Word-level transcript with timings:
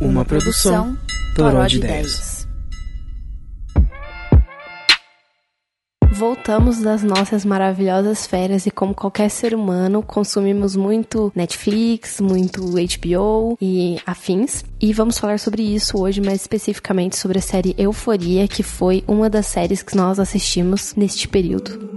Uma 0.00 0.26
produção 0.26 0.96
Toró 1.34 1.66
de 1.66 1.78
Ideias. 1.78 2.46
Voltamos 6.12 6.78
das 6.78 7.02
nossas 7.02 7.44
maravilhosas 7.44 8.26
férias 8.26 8.66
e 8.66 8.70
como 8.70 8.94
qualquer 8.94 9.30
ser 9.30 9.54
humano, 9.54 10.02
consumimos 10.02 10.76
muito 10.76 11.32
Netflix, 11.34 12.20
muito 12.20 12.62
HBO 12.72 13.56
e 13.60 13.98
afins. 14.06 14.64
E 14.80 14.92
vamos 14.92 15.18
falar 15.18 15.38
sobre 15.38 15.62
isso 15.62 15.98
hoje, 15.98 16.20
mais 16.20 16.42
especificamente 16.42 17.16
sobre 17.16 17.38
a 17.38 17.42
série 17.42 17.74
Euforia, 17.78 18.46
que 18.46 18.62
foi 18.62 19.02
uma 19.06 19.30
das 19.30 19.46
séries 19.46 19.82
que 19.82 19.96
nós 19.96 20.18
assistimos 20.18 20.94
neste 20.94 21.26
período. 21.26 21.96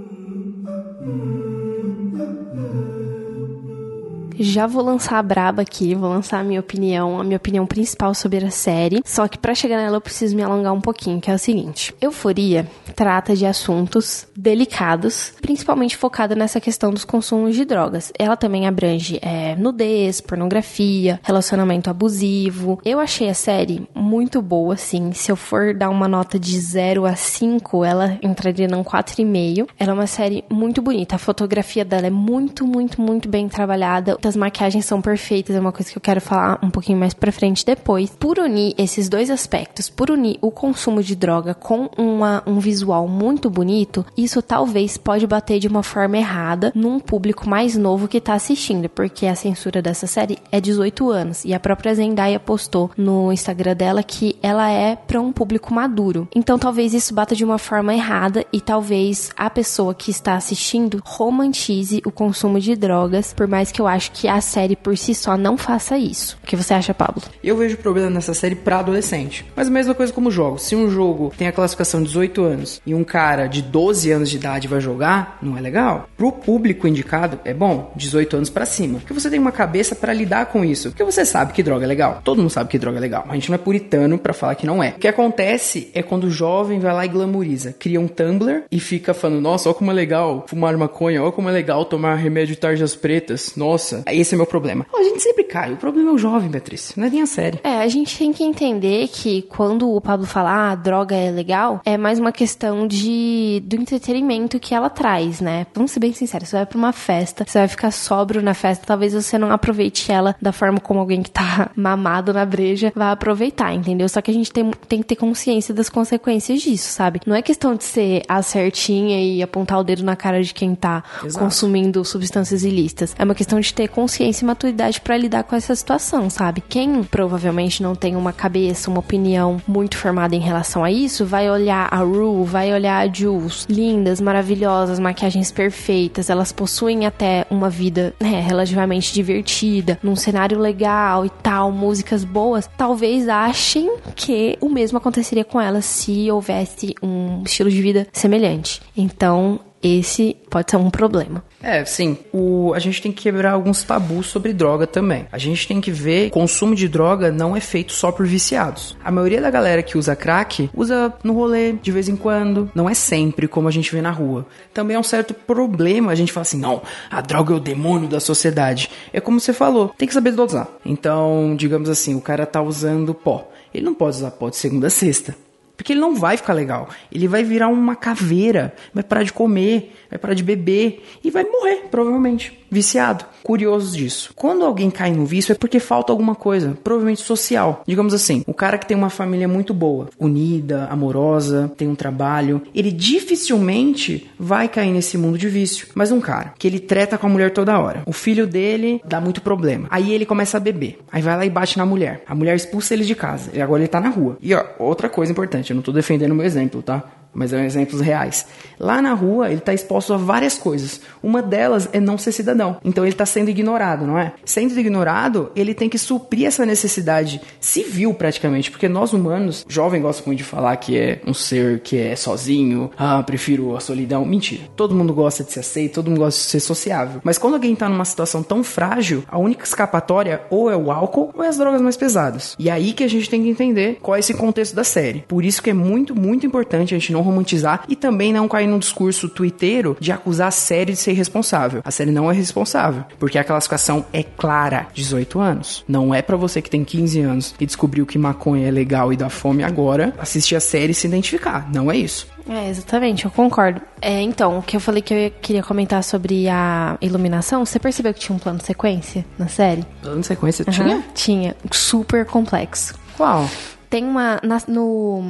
Já 4.41 4.65
vou 4.65 4.81
lançar 4.81 5.19
a 5.19 5.21
braba 5.21 5.63
aqui, 5.63 5.93
vou 5.93 6.09
lançar 6.09 6.39
a 6.39 6.43
minha 6.45 6.61
opinião, 6.61 7.19
a 7.19 7.23
minha 7.25 7.35
opinião 7.35 7.67
principal 7.67 8.13
sobre 8.13 8.37
a 8.37 8.49
série. 8.49 9.01
Só 9.03 9.27
que 9.27 9.37
para 9.37 9.53
chegar 9.53 9.75
nela 9.75 9.97
eu 9.97 10.01
preciso 10.01 10.33
me 10.33 10.41
alongar 10.41 10.71
um 10.71 10.79
pouquinho, 10.79 11.19
que 11.19 11.29
é 11.29 11.33
o 11.33 11.37
seguinte: 11.37 11.93
Euforia 11.99 12.65
trata 12.95 13.35
de 13.35 13.45
assuntos 13.45 14.27
delicados, 14.33 15.33
principalmente 15.41 15.97
focada 15.97 16.35
nessa 16.35 16.61
questão 16.61 16.91
dos 16.91 17.03
consumos 17.03 17.53
de 17.53 17.65
drogas. 17.65 18.13
Ela 18.17 18.37
também 18.37 18.65
abrange 18.65 19.19
é, 19.21 19.57
nudez, 19.57 20.21
pornografia, 20.21 21.19
relacionamento 21.21 21.89
abusivo. 21.89 22.79
Eu 22.85 23.01
achei 23.01 23.27
a 23.27 23.33
série 23.33 23.85
muito 23.93 24.41
boa, 24.41 24.77
sim. 24.77 25.11
Se 25.11 25.29
eu 25.29 25.35
for 25.35 25.73
dar 25.73 25.89
uma 25.89 26.07
nota 26.07 26.39
de 26.39 26.57
0 26.57 27.05
a 27.05 27.13
5, 27.13 27.83
ela 27.83 28.17
entraria 28.23 28.69
num 28.69 28.85
4,5. 28.85 29.67
Ela 29.77 29.91
é 29.91 29.93
uma 29.93 30.07
série 30.07 30.45
muito 30.49 30.81
bonita. 30.81 31.15
A 31.15 31.19
fotografia 31.19 31.83
dela 31.83 32.07
é 32.07 32.09
muito, 32.09 32.65
muito, 32.65 33.01
muito 33.01 33.27
bem 33.27 33.49
trabalhada 33.49 34.17
as 34.29 34.35
maquiagens 34.35 34.85
são 34.85 35.01
perfeitas, 35.01 35.55
é 35.55 35.59
uma 35.59 35.71
coisa 35.71 35.91
que 35.91 35.97
eu 35.97 36.01
quero 36.01 36.21
falar 36.21 36.59
um 36.63 36.69
pouquinho 36.69 36.97
mais 36.97 37.13
pra 37.13 37.31
frente 37.31 37.65
depois. 37.65 38.11
Por 38.11 38.39
unir 38.39 38.73
esses 38.77 39.09
dois 39.09 39.29
aspectos, 39.29 39.89
por 39.89 40.11
unir 40.11 40.37
o 40.41 40.51
consumo 40.51 41.01
de 41.03 41.15
droga 41.15 41.53
com 41.53 41.89
uma, 41.97 42.43
um 42.45 42.59
visual 42.59 43.07
muito 43.07 43.49
bonito, 43.49 44.05
isso 44.15 44.41
talvez 44.41 44.97
pode 44.97 45.25
bater 45.25 45.59
de 45.59 45.67
uma 45.67 45.83
forma 45.83 46.17
errada 46.17 46.71
num 46.75 46.99
público 46.99 47.49
mais 47.49 47.75
novo 47.75 48.07
que 48.07 48.21
tá 48.21 48.33
assistindo, 48.33 48.87
porque 48.87 49.25
a 49.25 49.35
censura 49.35 49.81
dessa 49.81 50.07
série 50.07 50.37
é 50.51 50.61
18 50.61 51.09
anos 51.09 51.43
e 51.43 51.53
a 51.53 51.59
própria 51.59 51.93
Zendaya 51.95 52.39
postou 52.39 52.91
no 52.95 53.33
Instagram 53.33 53.75
dela 53.75 54.03
que 54.03 54.37
ela 54.41 54.69
é 54.69 54.95
para 54.95 55.19
um 55.19 55.31
público 55.31 55.73
maduro. 55.73 56.27
Então 56.35 56.59
talvez 56.59 56.93
isso 56.93 57.13
bata 57.13 57.35
de 57.35 57.43
uma 57.43 57.57
forma 57.57 57.93
errada 57.93 58.45
e 58.53 58.61
talvez 58.61 59.31
a 59.35 59.49
pessoa 59.49 59.95
que 59.95 60.11
está 60.11 60.35
assistindo 60.35 61.01
romantize 61.03 62.01
o 62.05 62.11
consumo 62.11 62.59
de 62.59 62.75
drogas, 62.75 63.33
por 63.33 63.47
mais 63.47 63.71
que 63.71 63.81
eu 63.81 63.87
acho 63.87 64.11
que 64.11 64.18
que 64.19 64.27
a 64.27 64.41
série 64.41 64.75
por 64.75 64.97
si 64.97 65.15
só 65.15 65.37
não 65.37 65.57
faça 65.57 65.97
isso. 65.97 66.37
O 66.43 66.45
que 66.45 66.57
você 66.57 66.73
acha, 66.73 66.93
Pablo? 66.93 67.21
Eu 67.41 67.55
vejo 67.55 67.77
problema 67.77 68.09
nessa 68.09 68.33
série 68.33 68.53
para 68.53 68.79
adolescente. 68.79 69.45
Mas 69.55 69.69
a 69.69 69.71
mesma 69.71 69.95
coisa 69.95 70.11
como 70.11 70.29
jogos. 70.29 70.63
Se 70.63 70.75
um 70.75 70.89
jogo 70.89 71.31
tem 71.37 71.47
a 71.47 71.53
classificação 71.53 72.01
de 72.01 72.07
18 72.07 72.43
anos 72.43 72.81
e 72.85 72.93
um 72.93 73.05
cara 73.05 73.47
de 73.47 73.61
12 73.61 74.11
anos 74.11 74.29
de 74.29 74.35
idade 74.35 74.67
vai 74.67 74.81
jogar, 74.81 75.37
não 75.41 75.57
é 75.57 75.61
legal. 75.61 76.09
Pro 76.17 76.33
público 76.33 76.85
indicado, 76.85 77.39
é 77.45 77.53
bom, 77.53 77.93
18 77.95 78.35
anos 78.35 78.49
para 78.49 78.65
cima. 78.65 78.99
Porque 78.99 79.13
você 79.13 79.29
tem 79.29 79.39
uma 79.39 79.53
cabeça 79.53 79.95
para 79.95 80.11
lidar 80.11 80.47
com 80.47 80.65
isso. 80.65 80.89
Porque 80.89 81.03
você 81.05 81.23
sabe 81.23 81.53
que 81.53 81.63
droga 81.63 81.85
é 81.85 81.87
legal. 81.87 82.19
Todo 82.21 82.39
mundo 82.39 82.49
sabe 82.49 82.69
que 82.69 82.77
droga 82.77 82.97
é 82.97 83.01
legal. 83.01 83.25
A 83.29 83.35
gente 83.35 83.49
não 83.49 83.55
é 83.55 83.57
puritano 83.57 84.17
para 84.17 84.33
falar 84.33 84.55
que 84.55 84.67
não 84.67 84.83
é. 84.83 84.89
O 84.89 84.99
que 84.99 85.07
acontece 85.07 85.89
é 85.93 86.03
quando 86.03 86.25
o 86.25 86.31
jovem 86.31 86.77
vai 86.77 86.93
lá 86.93 87.05
e 87.05 87.07
glamoriza, 87.09 87.73
cria 87.79 88.01
um 88.01 88.07
Tumblr 88.07 88.63
e 88.69 88.81
fica 88.81 89.13
falando: 89.13 89.39
"Nossa, 89.39 89.69
olha 89.69 89.77
como 89.77 89.91
é 89.91 89.93
legal 89.93 90.43
fumar 90.45 90.75
maconha, 90.77 91.23
olha 91.23 91.31
como 91.31 91.47
é 91.47 91.53
legal 91.53 91.85
tomar 91.85 92.15
remédio 92.15 92.55
de 92.55 92.59
tarjas 92.59 92.95
pretas. 92.95 93.53
Nossa, 93.55 94.03
esse 94.13 94.33
é 94.33 94.37
meu 94.37 94.45
problema. 94.45 94.85
A 94.93 95.03
gente 95.03 95.21
sempre 95.21 95.43
cai. 95.43 95.73
O 95.73 95.77
problema 95.77 96.11
é 96.11 96.13
o 96.13 96.17
jovem, 96.17 96.49
Beatriz. 96.49 96.93
Não 96.95 97.05
é 97.05 97.09
nem 97.09 97.21
a 97.21 97.25
série. 97.25 97.59
É, 97.63 97.81
a 97.81 97.87
gente 97.87 98.17
tem 98.17 98.31
que 98.31 98.43
entender 98.43 99.07
que 99.07 99.43
quando 99.43 99.93
o 99.93 100.01
Pablo 100.01 100.25
fala, 100.25 100.71
ah, 100.71 100.75
droga 100.75 101.15
é 101.15 101.31
legal, 101.31 101.81
é 101.85 101.97
mais 101.97 102.19
uma 102.19 102.31
questão 102.31 102.87
de 102.87 103.61
do 103.65 103.75
entretenimento 103.75 104.59
que 104.59 104.73
ela 104.73 104.89
traz, 104.89 105.41
né? 105.41 105.67
Vamos 105.73 105.91
ser 105.91 105.99
bem 105.99 106.13
sinceros. 106.13 106.49
Você 106.49 106.55
vai 106.55 106.65
pra 106.65 106.77
uma 106.77 106.93
festa, 106.93 107.45
você 107.47 107.59
vai 107.59 107.67
ficar 107.67 107.91
sóbrio 107.91 108.41
na 108.41 108.53
festa, 108.53 108.85
talvez 108.85 109.13
você 109.13 109.37
não 109.37 109.51
aproveite 109.51 110.11
ela 110.11 110.35
da 110.41 110.51
forma 110.51 110.79
como 110.79 110.99
alguém 110.99 111.21
que 111.21 111.31
tá 111.31 111.71
mamado 111.75 112.33
na 112.33 112.45
breja 112.45 112.91
vai 112.95 113.11
aproveitar, 113.11 113.73
entendeu? 113.73 114.07
Só 114.07 114.21
que 114.21 114.31
a 114.31 114.33
gente 114.33 114.51
tem, 114.51 114.71
tem 114.87 114.99
que 114.99 115.07
ter 115.07 115.15
consciência 115.15 115.73
das 115.73 115.89
consequências 115.89 116.61
disso, 116.61 116.91
sabe? 116.91 117.19
Não 117.25 117.35
é 117.35 117.41
questão 117.41 117.75
de 117.75 117.83
ser 117.83 118.23
a 118.27 118.41
certinha 118.41 119.21
e 119.21 119.43
apontar 119.43 119.79
o 119.79 119.83
dedo 119.83 120.03
na 120.03 120.15
cara 120.15 120.41
de 120.41 120.53
quem 120.53 120.73
tá 120.75 121.03
Exato. 121.23 121.43
consumindo 121.43 122.03
substâncias 122.05 122.63
ilícitas. 122.63 123.15
É 123.17 123.23
uma 123.23 123.35
questão 123.35 123.59
de 123.59 123.73
ter 123.73 123.88
consciência 123.89 124.43
e 124.43 124.47
maturidade 124.47 125.01
para 125.01 125.17
lidar 125.17 125.43
com 125.43 125.55
essa 125.55 125.75
situação, 125.75 126.29
sabe? 126.29 126.61
Quem 126.61 127.03
provavelmente 127.03 127.83
não 127.83 127.95
tem 127.95 128.15
uma 128.15 128.31
cabeça, 128.31 128.89
uma 128.89 128.99
opinião 128.99 129.61
muito 129.67 129.97
formada 129.97 130.35
em 130.35 130.39
relação 130.39 130.83
a 130.83 130.91
isso, 130.91 131.25
vai 131.25 131.49
olhar 131.49 131.87
a 131.91 131.97
Rue, 131.97 132.45
vai 132.45 132.73
olhar 132.73 132.99
a 132.99 133.11
Jules, 133.11 133.65
lindas, 133.69 134.21
maravilhosas, 134.21 134.99
maquiagens 134.99 135.51
perfeitas, 135.51 136.29
elas 136.29 136.51
possuem 136.51 137.05
até 137.05 137.45
uma 137.49 137.69
vida 137.69 138.13
né, 138.19 138.39
relativamente 138.41 139.13
divertida, 139.13 139.99
num 140.01 140.15
cenário 140.15 140.59
legal 140.59 141.25
e 141.25 141.29
tal, 141.29 141.71
músicas 141.71 142.23
boas, 142.23 142.69
talvez 142.77 143.27
achem 143.27 143.97
que 144.15 144.57
o 144.61 144.69
mesmo 144.69 144.97
aconteceria 144.97 145.43
com 145.43 145.59
elas 145.59 145.85
se 145.85 146.29
houvesse 146.31 146.95
um 147.01 147.43
estilo 147.43 147.69
de 147.69 147.81
vida 147.81 148.07
semelhante. 148.11 148.81
Então, 148.95 149.59
esse 149.81 150.35
pode 150.49 150.71
ser 150.71 150.77
um 150.77 150.89
problema. 150.89 151.43
É, 151.61 151.83
sim. 151.85 152.17
O, 152.33 152.73
a 152.73 152.79
gente 152.79 153.01
tem 153.01 153.11
que 153.11 153.23
quebrar 153.23 153.51
alguns 153.51 153.83
tabus 153.83 154.27
sobre 154.27 154.53
droga 154.53 154.87
também. 154.87 155.27
A 155.31 155.37
gente 155.37 155.67
tem 155.67 155.81
que 155.81 155.91
ver 155.91 156.29
consumo 156.29 156.75
de 156.75 156.87
droga 156.87 157.31
não 157.31 157.55
é 157.55 157.59
feito 157.59 157.91
só 157.91 158.11
por 158.11 158.25
viciados. 158.25 158.97
A 159.03 159.11
maioria 159.11 159.41
da 159.41 159.51
galera 159.51 159.83
que 159.83 159.97
usa 159.97 160.15
crack 160.15 160.69
usa 160.73 161.13
no 161.23 161.33
rolê, 161.33 161.73
de 161.73 161.91
vez 161.91 162.07
em 162.07 162.15
quando. 162.15 162.71
Não 162.73 162.89
é 162.89 162.93
sempre 162.93 163.47
como 163.47 163.67
a 163.67 163.71
gente 163.71 163.91
vê 163.91 164.01
na 164.01 164.11
rua. 164.11 164.45
Também 164.73 164.95
é 164.95 164.99
um 164.99 165.03
certo 165.03 165.33
problema 165.33 166.11
a 166.11 166.15
gente 166.15 166.31
falar 166.31 166.43
assim, 166.43 166.59
não, 166.59 166.81
a 167.09 167.21
droga 167.21 167.53
é 167.53 167.57
o 167.57 167.59
demônio 167.59 168.07
da 168.07 168.19
sociedade. 168.19 168.89
É 169.11 169.19
como 169.19 169.39
você 169.39 169.53
falou, 169.53 169.89
tem 169.97 170.07
que 170.07 170.13
saber 170.13 170.31
dosar. 170.31 170.67
Então, 170.85 171.55
digamos 171.57 171.89
assim, 171.89 172.15
o 172.15 172.21
cara 172.21 172.45
tá 172.45 172.61
usando 172.61 173.13
pó. 173.13 173.49
Ele 173.73 173.85
não 173.85 173.93
pode 173.93 174.17
usar 174.17 174.31
pó 174.31 174.49
de 174.49 174.55
segunda 174.55 174.87
a 174.87 174.89
sexta. 174.89 175.35
Porque 175.79 175.93
ele 175.93 176.01
não 176.01 176.13
vai 176.13 176.35
ficar 176.35 176.51
legal. 176.51 176.89
Ele 177.09 177.25
vai 177.25 177.41
virar 177.41 177.69
uma 177.69 177.95
caveira, 177.95 178.73
vai 178.93 179.01
parar 179.01 179.23
de 179.23 179.31
comer, 179.31 179.95
vai 180.09 180.19
parar 180.19 180.33
de 180.33 180.43
beber 180.43 181.01
e 181.23 181.31
vai 181.31 181.45
morrer, 181.45 181.87
provavelmente 181.89 182.58
viciado. 182.69 183.25
Curiosos 183.43 183.95
disso. 183.95 184.31
Quando 184.35 184.65
alguém 184.65 184.89
cai 184.89 185.11
no 185.11 185.25
vício 185.25 185.51
é 185.51 185.55
porque 185.55 185.79
falta 185.79 186.11
alguma 186.11 186.35
coisa, 186.35 186.77
provavelmente 186.83 187.21
social. 187.21 187.83
Digamos 187.87 188.13
assim, 188.13 188.43
o 188.45 188.53
cara 188.53 188.77
que 188.77 188.87
tem 188.87 188.97
uma 188.97 189.09
família 189.09 189.47
muito 189.47 189.73
boa, 189.73 190.09
unida, 190.19 190.85
amorosa, 190.85 191.71
tem 191.77 191.87
um 191.87 191.95
trabalho, 191.95 192.61
ele 192.73 192.91
dificilmente 192.91 194.29
vai 194.37 194.67
cair 194.67 194.91
nesse 194.91 195.17
mundo 195.17 195.37
de 195.37 195.47
vício. 195.47 195.87
Mas 195.95 196.11
um 196.11 196.21
cara 196.21 196.53
que 196.57 196.67
ele 196.67 196.79
treta 196.79 197.17
com 197.17 197.27
a 197.27 197.29
mulher 197.29 197.51
toda 197.51 197.79
hora, 197.79 198.03
o 198.05 198.13
filho 198.13 198.45
dele 198.45 199.01
dá 199.05 199.19
muito 199.19 199.41
problema. 199.41 199.87
Aí 199.89 200.11
ele 200.11 200.25
começa 200.25 200.57
a 200.57 200.59
beber. 200.59 200.99
Aí 201.11 201.21
vai 201.21 201.35
lá 201.35 201.45
e 201.45 201.49
bate 201.49 201.77
na 201.77 201.85
mulher. 201.85 202.23
A 202.27 202.35
mulher 202.35 202.55
expulsa 202.55 202.93
ele 202.93 203.05
de 203.05 203.15
casa. 203.15 203.51
E 203.53 203.61
agora 203.61 203.81
ele 203.81 203.87
tá 203.87 203.99
na 203.99 204.09
rua. 204.09 204.37
E 204.41 204.53
ó, 204.53 204.63
outra 204.77 205.09
coisa 205.09 205.31
importante, 205.31 205.71
eu 205.71 205.75
não 205.75 205.83
tô 205.83 205.91
defendendo 205.91 206.31
o 206.31 206.35
meu 206.35 206.45
exemplo, 206.45 206.81
tá? 206.81 207.03
Mas 207.33 207.51
são 207.51 207.59
exemplos 207.59 208.01
reais. 208.01 208.45
Lá 208.79 209.01
na 209.01 209.13
rua, 209.13 209.47
ele 209.47 209.59
está 209.59 209.73
exposto 209.73 210.13
a 210.13 210.17
várias 210.17 210.57
coisas. 210.57 211.01
Uma 211.21 211.41
delas 211.41 211.89
é 211.91 211.99
não 211.99 212.17
ser 212.17 212.31
cidadão. 212.31 212.77
Então 212.83 213.03
ele 213.03 213.13
está 213.13 213.25
sendo 213.25 213.49
ignorado, 213.49 214.05
não 214.05 214.17
é? 214.17 214.33
Sendo 214.45 214.77
ignorado, 214.79 215.51
ele 215.55 215.73
tem 215.73 215.89
que 215.89 215.97
suprir 215.97 216.47
essa 216.47 216.65
necessidade 216.65 217.41
civil, 217.59 218.13
praticamente, 218.13 218.71
porque 218.71 218.87
nós 218.87 219.13
humanos, 219.13 219.65
jovem 219.67 220.01
gosta 220.01 220.23
muito 220.25 220.39
de 220.39 220.43
falar 220.43 220.75
que 220.77 220.97
é 220.97 221.21
um 221.25 221.33
ser 221.33 221.79
que 221.81 221.97
é 221.97 222.15
sozinho, 222.15 222.89
ah, 222.97 223.21
prefiro 223.23 223.75
a 223.75 223.79
solidão. 223.79 224.25
Mentira. 224.25 224.63
Todo 224.75 224.95
mundo 224.95 225.13
gosta 225.13 225.43
de 225.43 225.51
ser 225.51 225.59
aceito, 225.59 225.95
todo 225.95 226.09
mundo 226.09 226.19
gosta 226.19 226.39
de 226.39 226.47
ser 226.47 226.59
sociável. 226.59 227.21
Mas 227.23 227.37
quando 227.37 227.55
alguém 227.55 227.73
está 227.73 227.89
numa 227.89 228.05
situação 228.05 228.41
tão 228.41 228.63
frágil, 228.63 229.23
a 229.27 229.37
única 229.37 229.65
escapatória 229.65 230.41
ou 230.49 230.69
é 230.69 230.75
o 230.75 230.91
álcool 230.91 231.31
ou 231.33 231.43
é 231.43 231.47
as 231.47 231.57
drogas 231.57 231.81
mais 231.81 231.97
pesadas. 231.97 232.55
E 232.57 232.69
é 232.69 232.71
aí 232.71 232.93
que 232.93 233.03
a 233.03 233.09
gente 233.09 233.29
tem 233.29 233.43
que 233.43 233.49
entender 233.49 233.97
qual 234.01 234.15
é 234.15 234.19
esse 234.19 234.33
contexto 234.33 234.75
da 234.75 234.83
série. 234.83 235.23
Por 235.27 235.43
isso 235.43 235.61
que 235.61 235.69
é 235.69 235.73
muito, 235.73 236.15
muito 236.15 236.45
importante 236.45 236.93
a 236.93 236.97
gente 236.97 237.11
não 237.11 237.18
não 237.19 237.21
romantizar 237.21 237.83
e 237.87 237.95
também 237.95 238.33
não 238.33 238.47
cair 238.47 238.67
num 238.67 238.79
discurso 238.79 239.27
twitteiro 239.27 239.97
de 239.99 240.11
acusar 240.11 240.47
a 240.47 240.51
série 240.51 240.93
de 240.93 240.97
ser 240.97 241.13
responsável. 241.13 241.81
A 241.83 241.91
série 241.91 242.11
não 242.11 242.31
é 242.31 242.33
responsável, 242.33 243.03
porque 243.19 243.37
a 243.37 243.43
classificação 243.43 244.05
é 244.13 244.23
clara, 244.23 244.87
18 244.93 245.39
anos. 245.39 245.83
Não 245.87 246.13
é 246.13 246.21
para 246.21 246.37
você 246.37 246.61
que 246.61 246.69
tem 246.69 246.83
15 246.83 247.19
anos 247.21 247.55
e 247.59 247.65
descobriu 247.65 248.05
que 248.05 248.17
maconha 248.17 248.67
é 248.67 248.71
legal 248.71 249.11
e 249.11 249.17
dá 249.17 249.29
fome 249.29 249.63
agora, 249.63 250.13
assistir 250.17 250.55
a 250.55 250.59
série 250.59 250.91
e 250.91 250.95
se 250.95 251.07
identificar. 251.07 251.69
Não 251.71 251.91
é 251.91 251.97
isso. 251.97 252.27
É, 252.47 252.69
exatamente, 252.69 253.25
eu 253.25 253.31
concordo. 253.31 253.81
É, 254.01 254.21
então, 254.21 254.57
o 254.57 254.63
que 254.63 254.75
eu 254.75 254.79
falei 254.79 255.03
que 255.03 255.13
eu 255.13 255.31
queria 255.41 255.61
comentar 255.61 256.03
sobre 256.03 256.49
a 256.49 256.97
iluminação, 256.99 257.63
você 257.63 257.77
percebeu 257.77 258.13
que 258.13 258.19
tinha 258.19 258.35
um 258.35 258.39
plano 258.39 258.57
de 258.57 258.65
sequência 258.65 259.23
na 259.37 259.47
série? 259.47 259.85
Plano 260.01 260.21
de 260.21 260.27
sequência 260.27 260.65
uhum. 260.65 260.73
tinha? 260.73 261.03
Tinha, 261.13 261.55
super 261.71 262.25
complexo. 262.25 262.95
Qual? 263.15 263.47
Tem 263.89 264.05
uma. 264.05 264.39
na- 264.43 264.61
no. 264.67 265.21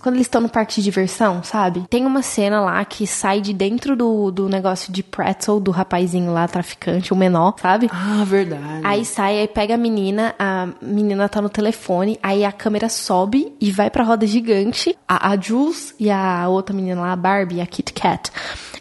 Quando 0.00 0.14
eles 0.14 0.26
estão 0.26 0.40
no 0.40 0.48
parque 0.48 0.76
de 0.76 0.82
diversão, 0.82 1.42
sabe? 1.42 1.84
Tem 1.90 2.06
uma 2.06 2.22
cena 2.22 2.60
lá 2.60 2.84
que 2.84 3.06
sai 3.06 3.40
de 3.40 3.52
dentro 3.52 3.96
do, 3.96 4.30
do 4.30 4.48
negócio 4.48 4.92
de 4.92 5.02
pretzel 5.02 5.58
do 5.58 5.70
rapazinho 5.70 6.32
lá, 6.32 6.46
traficante, 6.46 7.12
o 7.12 7.16
menor, 7.16 7.54
sabe? 7.60 7.88
Ah, 7.92 8.22
verdade. 8.24 8.82
Aí 8.84 9.04
sai, 9.04 9.38
aí 9.40 9.48
pega 9.48 9.74
a 9.74 9.78
menina, 9.78 10.34
a 10.38 10.68
menina 10.80 11.28
tá 11.28 11.42
no 11.42 11.48
telefone, 11.48 12.18
aí 12.22 12.44
a 12.44 12.52
câmera 12.52 12.88
sobe 12.88 13.52
e 13.60 13.72
vai 13.72 13.90
pra 13.90 14.04
roda 14.04 14.26
gigante. 14.26 14.96
A, 15.08 15.30
a 15.32 15.36
Jules 15.40 15.94
e 15.98 16.10
a 16.10 16.46
outra 16.48 16.74
menina 16.74 17.00
lá, 17.00 17.12
a 17.12 17.16
Barbie, 17.16 17.60
a 17.60 17.66
Kit 17.66 17.92
Kat, 17.92 18.30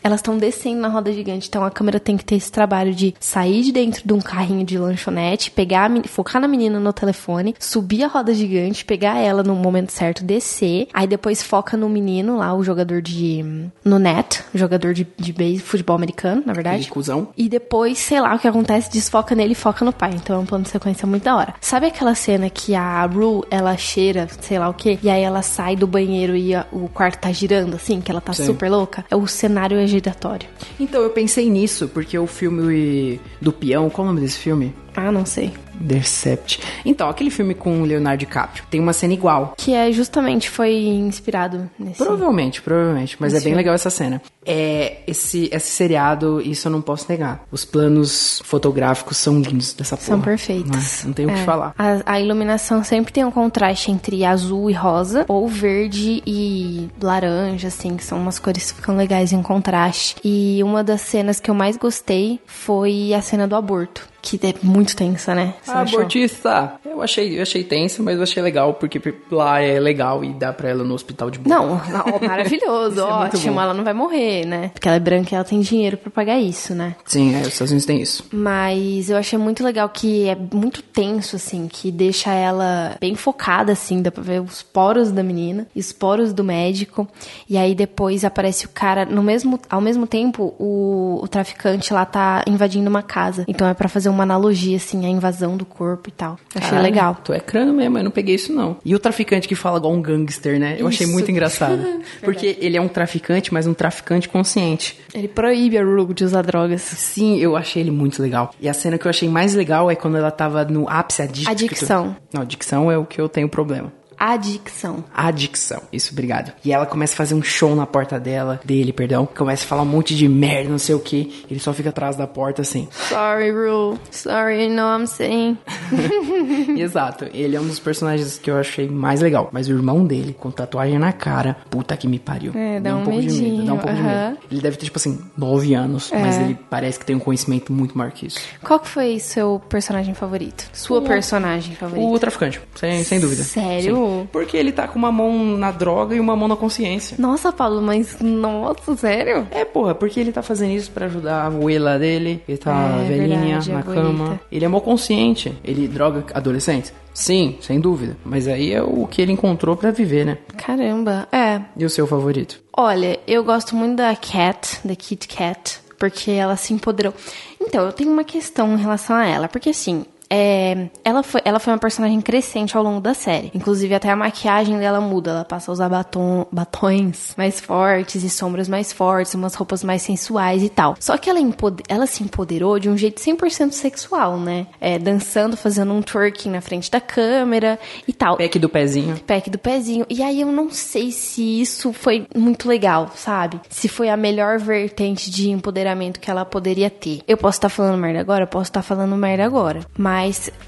elas 0.04 0.20
estão 0.20 0.38
descendo 0.38 0.82
na 0.82 0.88
roda 0.90 1.12
gigante. 1.12 1.48
Então 1.48 1.64
a 1.64 1.72
câmera 1.72 2.00
tem 2.00 2.18
que 2.18 2.26
ter 2.26 2.36
esse 2.36 2.52
trabalho 2.52 2.94
de 2.94 3.14
sair 3.20 3.62
de 3.64 3.72
dentro 3.72 4.04
de 4.06 4.14
um 4.14 4.20
carrinho 4.20 4.66
de 4.66 4.78
lanchonete, 4.78 5.52
pegar 5.52 5.90
focar 6.08 6.42
na 6.42 6.48
menina 6.48 6.80
no 6.80 6.92
telefone, 6.94 7.56
subir 7.60 8.04
a 8.04 8.08
roda 8.08 8.34
gigante, 8.34 8.84
pegar 8.86 9.18
ela 9.20 9.44
no 9.44 9.56
momento 9.56 9.92
certo, 9.92 10.24
descer. 10.24 10.88
Aí 10.94 11.08
depois 11.08 11.42
foca 11.42 11.78
no 11.78 11.88
menino 11.90 12.38
lá, 12.38 12.54
o 12.54 12.64
jogador 12.64 13.02
de. 13.02 13.44
no 13.84 14.00
net, 14.00 14.42
jogador 14.54 14.94
de, 14.94 15.08
de 15.18 15.32
base, 15.34 15.60
futebol 15.60 15.96
americano, 15.96 16.44
na 16.46 16.54
verdade. 16.54 16.88
Cuzão. 16.90 17.30
E 17.38 17.48
depois, 17.48 17.98
sei 18.00 18.20
lá 18.20 18.36
o 18.36 18.40
que 18.40 18.48
acontece, 18.48 18.92
desfoca 18.92 19.34
nele 19.36 19.54
e 19.54 19.56
foca 19.56 19.86
no 19.86 19.94
pai. 19.94 20.12
Então 20.16 20.36
é 20.36 20.40
um 20.40 20.46
plano 20.46 20.64
de 20.64 20.70
sequência 20.70 21.08
muito 21.08 21.24
da 21.24 21.36
hora. 21.36 21.54
Sabe 21.62 21.88
aquela 21.88 22.16
cena 22.16 22.50
que 22.50 22.76
a 22.76 23.06
Rue, 23.06 23.44
ela 23.50 23.76
cheira, 23.78 24.28
sei 24.42 24.60
lá 24.60 24.68
o 24.70 24.74
que, 24.74 25.00
e 25.02 25.10
aí 25.10 25.22
ela 25.22 25.42
sai 25.42 25.76
do 25.76 25.88
banheiro 25.88 26.36
e 26.36 26.54
a- 26.54 26.66
o 26.72 26.88
quarto 26.90 27.20
tá 27.20 27.32
girando, 27.32 27.76
assim, 27.76 28.02
que 28.02 28.12
ela 28.12 28.22
tá 28.22 28.34
Sim. 28.34 28.46
super 28.46 28.70
louca? 28.70 29.06
O 29.14 29.28
cenário 29.28 29.78
é 29.80 29.88
giratório. 29.94 30.48
Então, 30.80 31.02
eu 31.02 31.10
pensei 31.10 31.50
nisso, 31.50 31.88
porque 31.88 32.18
o 32.18 32.28
filme 32.28 33.20
do 33.42 33.52
peão, 33.52 33.90
qual 33.90 34.06
é 34.06 34.10
o 34.10 34.14
nome 34.14 34.26
desse 34.26 34.38
filme? 34.38 34.74
Ah, 34.96 35.12
não 35.12 35.26
sei. 35.26 35.54
Intercept. 35.82 36.60
Então, 36.86 37.10
aquele 37.10 37.30
filme 37.30 37.54
com 37.54 37.82
o 37.82 37.86
Leonardo 37.86 38.20
DiCaprio 38.20 38.64
tem 38.70 38.80
uma 38.80 38.94
cena 38.94 39.14
igual. 39.14 39.54
Que 39.58 39.74
é 39.74 39.92
justamente 39.92 40.50
foi 40.50 40.74
inspirado 40.76 41.70
nesse. 41.78 41.98
Provavelmente, 41.98 42.62
provavelmente, 42.62 43.18
mas 43.20 43.34
é 43.34 43.38
bem 43.38 43.44
filme. 43.46 43.58
legal 43.58 43.74
essa 43.76 43.90
cena. 43.90 44.22
É 44.46 44.98
esse 45.08 45.50
esse 45.52 45.72
seriado, 45.72 46.42
isso 46.42 46.68
eu 46.68 46.72
não 46.72 46.82
posso 46.82 47.06
negar. 47.10 47.44
Os 47.52 47.64
planos 47.66 48.42
fotográficos 48.46 49.18
são 49.18 49.40
lindos 49.40 49.74
dessa 49.74 49.96
porra. 49.98 50.08
São 50.08 50.22
perfeitos. 50.22 50.70
Não, 50.72 50.80
é? 50.80 51.06
Não 51.06 51.14
tem 51.14 51.26
o 51.26 51.30
que 51.30 51.40
É. 51.40 51.44
falar. 51.44 51.74
A, 51.78 52.14
a 52.14 52.20
iluminação 52.20 52.84
sempre 52.84 53.12
tem 53.14 53.24
um 53.26 53.32
contraste 53.32 53.90
entre 53.92 54.24
azul 54.26 54.70
e 54.70 54.74
rosa, 54.74 55.26
ou 55.28 55.48
verde 55.48 56.22
e 56.26 56.88
laranja, 57.02 57.68
assim, 57.70 57.96
que 57.98 58.04
são 58.04 58.20
umas 58.20 58.38
cores 58.40 58.72
que 58.72 58.78
ficam 58.80 58.96
legais 58.96 59.32
em 59.34 59.42
contraste. 59.42 60.16
E 60.24 60.62
uma 60.64 60.84
das 60.84 61.02
cenas 61.02 61.40
que 61.40 61.50
eu 61.50 61.56
mais 61.56 61.78
gostei 61.78 62.40
foi 62.46 63.14
a 63.14 63.22
cena 63.22 63.48
do 63.48 63.56
aborto, 63.56 64.08
que 64.24 64.40
é 64.48 64.54
muito 64.64 64.96
tensa, 64.96 65.36
né? 65.36 65.54
Você 65.62 65.72
A 65.72 65.82
achou? 65.82 66.00
abortista, 66.00 66.74
eu 66.86 67.02
achei, 67.02 67.38
eu 67.38 67.42
achei 67.42 67.62
tenso, 67.62 68.02
mas 68.02 68.16
eu 68.16 68.24
achei 68.24 68.42
legal, 68.42 68.74
porque 68.76 69.02
lá 69.30 69.60
é 69.60 69.78
legal 69.82 70.24
e 70.24 70.32
dá 70.34 70.54
pra 70.54 70.70
ela 70.70 70.82
no 70.84 70.94
hospital 70.94 71.30
de 71.30 71.40
boa. 71.40 71.54
Não, 71.56 71.68
não, 71.90 72.20
maravilhoso, 72.26 73.02
é 73.06 73.14
muito 73.20 73.36
ótimo. 73.36 73.54
bom. 73.56 73.62
ela 73.62 73.74
não 73.74 73.84
vai 73.84 73.94
morrer, 73.94 74.46
né? 74.46 74.70
Porque 74.74 74.88
ela 74.88 74.96
é 74.96 75.00
branca 75.00 75.30
e 75.32 75.36
ela 75.36 75.44
tem 75.44 75.60
dinheiro 75.60 75.98
pra 75.98 76.10
pagar 76.10 76.40
isso, 76.40 76.74
né? 76.74 76.96
Sim, 77.06 77.36
é, 77.36 77.42
os 77.42 77.48
Estados 77.50 77.72
Unidos 77.72 77.86
tem 77.86 78.02
isso. 78.02 78.24
Mas 78.32 79.10
eu 79.10 79.18
achei 79.18 79.38
muito 79.38 79.62
legal 79.64 79.90
que 79.90 80.30
é 80.30 80.36
muito 80.54 80.82
tenso, 80.82 81.36
assim, 81.36 81.68
que 81.68 81.92
deixa 81.92 82.32
ela 82.34 82.96
bem 83.02 83.16
focada, 83.16 83.74
assim, 83.74 84.02
dá 84.02 84.10
pra 84.10 84.24
ver 84.24 84.42
os 84.42 84.62
poros 84.62 85.12
da 85.12 85.22
menina, 85.22 85.68
e 85.76 85.82
os 85.82 85.92
poros 85.92 86.32
do 86.32 86.44
médico. 86.46 87.06
E 87.50 87.58
aí 87.58 87.76
depois 87.76 88.24
aparece 88.24 88.66
o 88.66 88.70
cara, 88.70 89.06
no 89.06 89.22
mesmo, 89.22 89.60
ao 89.70 89.82
mesmo 89.82 90.08
tempo, 90.08 90.56
o, 90.58 91.20
o 91.22 91.28
traficante 91.28 91.94
lá 91.94 92.06
tá 92.06 92.42
invadindo 92.48 92.90
uma 92.90 93.04
casa. 93.04 93.44
Então 93.50 93.68
é 93.68 93.74
pra 93.74 93.90
fazer 93.90 94.13
uma 94.14 94.24
analogia, 94.24 94.78
assim, 94.78 95.06
à 95.06 95.10
invasão 95.10 95.58
do 95.58 95.66
corpo 95.66 96.10
e 96.10 96.12
tal. 96.12 96.38
Achei 96.56 96.70
Caralho, 96.70 96.84
legal. 96.84 97.18
Tu 97.24 97.34
é 97.34 97.40
crânio 97.40 97.74
mesmo, 97.74 97.98
eu 97.98 98.04
não 98.04 98.12
peguei 98.12 98.36
isso 98.36 98.54
não. 98.54 98.78
E 98.86 98.96
o 98.96 99.00
traficante 99.00 99.48
que 99.48 99.56
fala 99.56 99.78
igual 99.78 99.94
um 99.94 100.02
gangster, 100.02 100.60
né? 100.60 100.76
Eu 100.80 100.88
achei 100.88 101.06
Isso. 101.06 101.14
muito 101.14 101.30
engraçado. 101.30 101.82
porque 102.22 102.58
ele 102.60 102.78
é 102.78 102.82
um 102.82 102.88
traficante, 102.88 103.54
mas 103.54 103.68
um 103.68 103.74
traficante 103.74 104.30
consciente. 104.30 105.00
Ele 105.14 105.28
proíbe 105.28 105.78
a 105.78 105.84
Rue 105.84 106.14
de 106.14 106.24
usar 106.24 106.42
drogas. 106.42 106.82
Sim, 106.82 107.38
eu 107.38 107.56
achei 107.56 107.82
ele 107.82 107.92
muito 107.92 108.22
legal. 108.22 108.54
E 108.60 108.70
a 108.70 108.74
cena 108.74 108.98
que 108.98 109.06
eu 109.06 109.10
achei 109.10 109.30
mais 109.30 109.54
legal 109.54 109.90
é 109.90 109.96
quando 109.96 110.18
ela 110.18 110.32
tava 110.32 110.64
no 110.66 110.88
ápice 110.90 111.22
adicto. 111.22 111.52
Adicção. 111.52 112.16
Não, 112.34 112.42
adicção 112.42 112.92
é 112.92 112.98
o 112.98 113.06
que 113.06 113.20
eu 113.20 113.30
tenho 113.30 113.50
problema. 113.50 113.92
Adicção. 114.26 115.04
Adicção. 115.14 115.82
Isso, 115.92 116.14
obrigado. 116.14 116.54
E 116.64 116.72
ela 116.72 116.86
começa 116.86 117.14
a 117.14 117.18
fazer 117.18 117.36
um 117.36 117.44
show 117.44 117.76
na 117.76 117.86
porta 117.86 118.18
dela, 118.18 118.58
dele, 118.64 118.94
perdão. 118.94 119.26
Começa 119.26 119.66
a 119.66 119.68
falar 119.68 119.82
um 119.82 119.86
monte 119.86 120.16
de 120.16 120.30
merda, 120.30 120.70
não 120.70 120.78
sei 120.78 120.96
o 120.96 121.00
que. 121.02 121.44
Ele 121.52 121.60
só 121.60 121.74
fica 121.74 121.90
atrás 121.90 122.16
da 122.16 122.26
porta 122.26 122.62
assim. 122.62 122.88
Sorry, 123.10 123.52
Rue. 123.52 123.98
Sorry, 124.12 124.64
you 124.64 124.70
know 124.70 124.86
what 124.88 125.02
I'm 125.02 125.08
saying. 125.08 125.58
Exato. 126.80 127.26
Ele 127.34 127.58
é 127.58 127.60
um 127.60 127.68
dos 127.68 127.80
personagens 127.80 128.38
que 128.38 128.50
eu 128.50 128.58
achei 128.58 128.88
mais 128.88 129.20
legal. 129.20 129.50
Mas 129.52 129.68
o 129.68 129.72
irmão 129.74 130.06
dele, 130.06 130.34
com 130.40 130.50
tatuagem 130.50 130.98
na 130.98 131.12
cara, 131.12 131.58
puta 131.70 131.98
que 131.98 132.08
me 132.08 132.18
pariu. 132.18 132.54
É, 132.56 132.80
dá 132.80 132.92
Dá 132.92 132.96
um 132.96 133.04
pouco 133.04 133.20
de 133.20 133.28
medo. 133.28 133.34
Dá 133.34 133.44
um 133.44 133.52
medinho, 133.52 133.68
pouco 133.78 133.94
de 133.94 134.02
aham. 134.02 134.30
medo. 134.30 134.38
Ele 134.50 134.62
deve 134.62 134.78
ter, 134.78 134.86
tipo 134.86 134.98
assim, 135.00 135.20
nove 135.38 135.74
anos. 135.74 136.10
Mas 136.14 136.38
ele 136.38 136.58
parece 136.70 136.98
que 136.98 137.06
tem 137.06 137.16
um 137.16 137.20
conhecimento 137.20 137.74
muito 137.74 137.98
maior 137.98 138.12
que 138.12 138.28
isso. 138.28 138.40
Qual 138.64 138.80
que 138.80 138.88
foi 138.88 139.20
seu 139.20 139.62
personagem 139.68 140.14
favorito? 140.14 140.70
Sua 140.72 141.02
personagem 141.02 141.76
favorita? 141.76 142.08
O 142.08 142.18
traficante, 142.18 142.62
sem, 142.76 143.04
sem 143.04 143.20
dúvida. 143.20 143.44
Sério? 143.44 143.96
Sim. 143.98 144.13
Porque 144.32 144.56
ele 144.58 144.72
tá 144.72 144.88
com 144.88 144.98
uma 145.00 145.12
mão 145.12 145.58
na 145.58 145.72
droga 145.72 146.16
e 146.16 146.20
uma 146.20 146.36
mão 146.36 146.48
na 146.48 146.56
consciência. 146.56 147.16
Nossa, 147.20 147.52
Paulo, 147.52 147.82
mas 147.82 148.18
nossa, 148.20 148.96
sério? 148.96 149.48
É, 149.52 149.66
porra, 149.66 149.94
porque 149.96 150.20
ele 150.20 150.32
tá 150.32 150.42
fazendo 150.42 150.72
isso 150.72 150.92
pra 150.92 151.06
ajudar 151.08 151.44
a 151.44 151.48
abuela 151.48 151.98
dele, 152.00 152.42
ele 152.48 152.58
tá 152.58 153.00
É, 153.02 153.08
velhinha 153.08 153.38
verdade, 153.40 153.72
na 153.72 153.80
abuelita. 153.80 154.02
cama. 154.08 154.40
Ele 154.52 154.66
é 154.66 154.68
mó 154.68 154.80
consciente. 154.80 155.54
Ele 155.64 155.88
droga 155.88 156.24
adolescentes? 156.34 156.94
Sim, 157.14 157.58
sem 157.62 157.80
dúvida. 157.80 158.18
Mas 158.26 158.48
aí 158.48 158.74
é 158.74 158.82
o 158.82 159.06
que 159.06 159.22
ele 159.22 159.32
encontrou 159.32 159.76
pra 159.76 159.92
viver, 159.92 160.26
né? 160.26 160.38
Caramba. 160.58 161.28
É. 161.32 161.62
E 161.78 161.86
o 161.86 161.90
seu 161.90 162.08
favorito? 162.08 162.60
Olha, 162.76 163.20
eu 163.28 163.44
gosto 163.44 163.76
muito 163.76 163.98
da 163.98 164.16
Cat, 164.16 164.80
da 164.84 164.96
Kit 164.96 165.28
Kat, 165.28 165.80
porque 166.00 166.32
ela 166.32 166.56
se 166.58 166.74
empoderou. 166.74 167.14
Então, 167.62 167.86
eu 167.86 167.92
tenho 167.94 168.12
uma 168.12 168.24
questão 168.24 168.74
em 168.74 168.78
relação 168.82 169.16
a 169.16 169.26
ela, 169.28 169.48
porque 169.48 169.70
assim. 169.70 170.06
É, 170.30 170.88
ela, 171.04 171.22
foi, 171.24 171.42
ela 171.46 171.60
foi 171.60 171.74
uma 171.74 171.80
personagem 171.80 172.20
crescente 172.22 172.76
ao 172.76 172.84
longo 172.84 173.00
da 173.02 173.14
série. 173.14 173.52
Inclusive, 173.54 173.94
até 173.94 174.10
a 174.10 174.16
maquiagem 174.16 174.78
dela 174.80 175.00
muda. 175.00 175.32
Ela 175.32 175.46
passa 175.46 175.70
a 175.70 175.74
usar 175.74 175.90
batom, 175.90 176.46
batons 176.52 177.34
mais 177.38 177.60
fortes 177.60 178.24
e 178.24 178.30
sombras 178.30 178.68
mais 178.68 178.92
fortes, 178.92 179.34
umas 179.36 179.54
roupas 179.56 179.84
mais 179.84 180.02
sensuais 180.02 180.64
e 180.64 180.70
tal. 180.70 180.96
Só 181.00 181.18
que 181.18 181.30
ela, 181.30 181.40
empode- 181.40 181.84
ela 181.88 182.06
se 182.08 182.24
empoderou 182.24 182.80
de 182.80 182.90
um 182.90 182.98
jeito 182.98 183.20
100% 183.22 183.72
sexual, 183.74 184.38
né? 184.40 184.68
É, 184.82 184.98
dançando, 184.98 185.56
fazendo 185.56 185.94
um 185.94 186.02
twerking 186.02 186.50
na 186.50 186.62
frente 186.62 186.90
da 186.90 187.00
câmera 187.02 187.78
e 188.08 188.14
tal 188.14 188.38
Pack 188.38 188.58
do 188.60 188.70
pezinho. 188.70 189.20
pack 189.28 189.50
do 189.50 189.58
pezinho. 189.60 190.06
E 190.10 190.22
aí 190.24 190.42
eu 190.42 190.52
não 190.52 190.70
sei 190.72 191.12
se 191.12 191.62
isso 191.62 191.94
foi 191.94 192.26
muito 192.36 192.68
legal, 192.68 193.12
sabe? 193.16 193.60
Se 193.70 193.88
foi 193.88 194.10
a 194.10 194.18
melhor 194.18 194.58
vertente 194.60 195.30
de 195.30 195.50
empoderamento 195.50 196.20
que 196.20 196.30
ela 196.32 196.46
poderia 196.46 196.90
ter. 196.90 197.22
Eu 197.28 197.38
posso 197.38 197.58
estar 197.58 197.70
falando 197.70 197.98
merda 198.00 198.20
agora, 198.20 198.44
eu 198.44 198.48
posso 198.48 198.70
estar 198.70 198.82
falando 198.82 199.16
merda 199.16 199.46
agora. 199.46 199.82
Mas 199.98 200.13